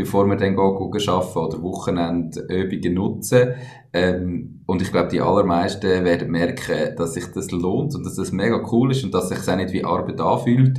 [0.00, 3.54] bevor wir dann gehen, gehen arbeiten oder Wochenendübungen nutzen.
[3.92, 8.32] Ähm, und ich glaube, die allermeisten werden merken, dass sich das lohnt und dass das
[8.32, 10.78] mega cool ist und dass sich es auch nicht wie Arbeit anfühlt.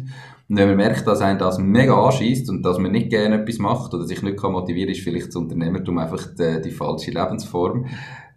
[0.49, 3.59] Und wenn man merkt, dass einen das mega anschießt und dass man nicht gerne etwas
[3.59, 7.85] macht oder sich nicht kann motivieren ist vielleicht das Unternehmertum einfach die, die falsche Lebensform.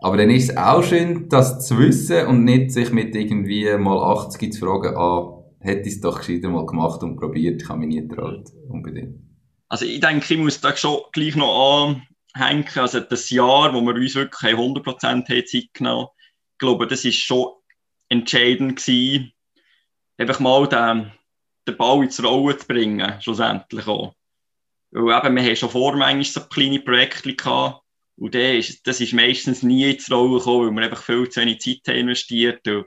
[0.01, 3.99] Aber dann ist es auch schön, das zu wissen und nicht sich mit irgendwie mal
[3.99, 7.81] 80 zu fragen, ah, hätte ich es doch gescheiter mal gemacht und probiert, ich habe
[7.81, 9.24] mich nie getraut, unbedingt.
[9.75, 11.97] Also ich denke, ich muss da schon gleich noch
[12.37, 12.69] anhängen.
[12.77, 16.07] Also das Jahr, wo wir uns wirklich 100% Zeit genommen
[16.53, 17.55] ich glaube, das ist schon
[18.09, 19.33] entscheidend gewesen,
[20.17, 21.11] einfach mal den,
[21.67, 24.15] den Ball ins Rollen zu bringen, schlussendlich auch.
[24.93, 27.83] Weil eben, wir haben schon vor manchmal so kleine Projekte gehabt,
[28.17, 31.61] und ist, das ist meistens nie ins Rollen gekommen, weil wir einfach viel zu wenig
[31.61, 32.65] Zeit haben investiert.
[32.69, 32.87] Und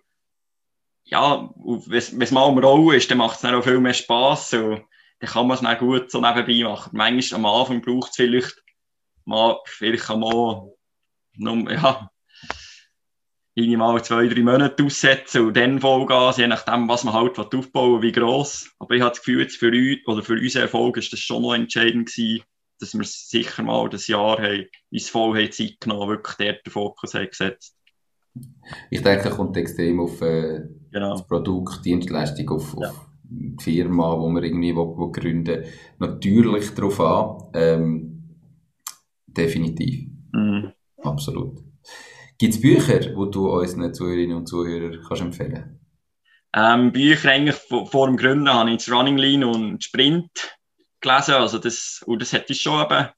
[1.03, 4.53] ja, wenn es mal am Rollen ist, dann macht es auch viel mehr Spass.
[4.53, 4.85] Und
[5.19, 6.91] dann kann man es dann gut so nebenbei machen.
[6.93, 8.63] Manchmal am Anfang braucht es vielleicht
[9.25, 10.71] mal, vielleicht kann man
[11.35, 12.09] noch, ja,
[13.77, 18.09] mal zwei, drei Monate aussetzen und dann Vollgas, je nachdem, was man halt aufbauen will,
[18.09, 18.69] wie gross.
[18.79, 21.55] Aber ich habe das Gefühl, für uns, oder für unseren Erfolg ist das schon noch
[21.55, 22.43] entscheidend gewesen,
[22.79, 26.71] dass wir sicher mal das Jahr haben, uns voll haben Zeit genommen, wirklich dort den
[26.71, 27.75] Fokus haben gesetzt.
[28.91, 30.61] Ich denke, es kommt extrem auf äh,
[30.91, 31.11] genau.
[31.11, 32.89] das Produkt, Dienstleistung, auf, ja.
[32.89, 33.06] auf
[33.59, 35.65] Firma, wo man irgendwie wo, wo gründen
[35.99, 37.49] natürlich darauf an.
[37.53, 38.23] Ähm,
[39.25, 40.09] definitiv.
[40.31, 40.71] Mhm.
[41.03, 41.59] Absolut.
[42.37, 45.77] Gibt es Bücher, die du unseren Zuhörerinnen und Zuhörern kannst empfehlen
[46.57, 50.57] ähm, Bücher eigentlich vor, dem Gründen habe ich Running Line und Sprint
[51.01, 51.35] gelesen.
[51.35, 53.09] Also das, und das hätte ich schon eben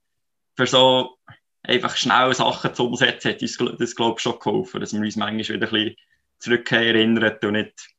[0.56, 1.18] für so
[1.64, 5.16] einfach schnell Sachen zu umsetzen, hätte ich das, glaube ich, schon geholfen, dass wir uns
[5.16, 5.96] manchmal wieder ein bisschen
[6.40, 7.90] zurück erinnern und nicht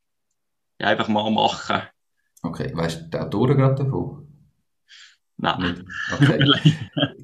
[0.79, 1.83] ja, einfach mal machen.
[2.43, 4.31] Okay, weißt du die Autoren gerade davon?
[5.41, 5.85] Nein.
[6.13, 6.39] Okay.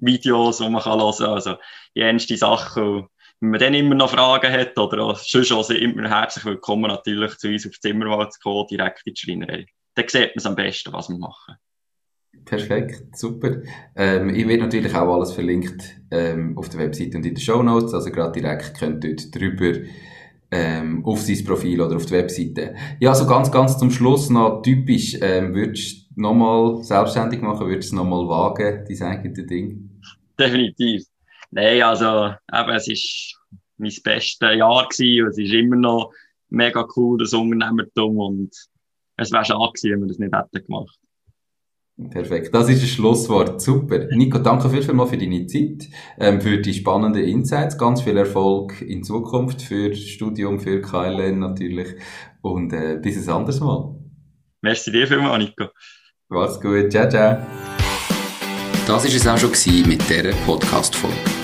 [0.00, 1.54] Videos, die man kann hören kann, also
[1.94, 3.06] die ernste Sachen
[3.44, 7.48] wenn man dann immer noch Fragen hat oder sonst auch immer herzlich willkommen natürlich zu
[7.48, 9.66] uns auf Zimmerwald zu kommen, direkt in die Schreinerei.
[9.94, 11.56] Dann sieht man es am besten, was wir machen.
[12.46, 13.60] Perfekt, super.
[13.96, 17.62] Ähm, ich werde natürlich auch alles verlinkt ähm, auf der Webseite und in den Show
[17.62, 19.78] Notes, also gerade direkt könnt ihr drüber
[20.50, 22.74] ähm, auf sein Profil oder auf die Webseite.
[22.98, 27.92] Ja, so ganz, ganz zum Schluss noch typisch, ähm, würdest du nochmal selbstständig machen, würdest
[27.92, 29.90] du nochmal wagen, dein eigenes Ding?
[30.38, 31.04] Definitiv.
[31.54, 36.12] Nein, also eben, es war mein bestes Jahr gewesen, es ist immer noch
[36.48, 38.50] mega cool, das Unternehmertum und
[39.16, 40.98] es wäre schade gewesen, wenn wir das nicht hätten gemacht.
[42.10, 43.62] Perfekt, das ist ein Schlusswort.
[43.62, 44.08] Super.
[44.10, 45.88] Nico, danke vielmals für deine Zeit,
[46.18, 47.78] ähm, für die spannenden Insights.
[47.78, 51.94] Ganz viel Erfolg in Zukunft für das Studium, für KLN natürlich.
[52.42, 53.94] Und äh, bis ein anderes Mal.
[54.60, 55.70] Merci dir vielmals, Nico.
[56.30, 56.90] Mach's gut.
[56.90, 57.38] Ciao, ciao.
[58.88, 61.43] Das war es auch schon mit dieser Podcast-Folge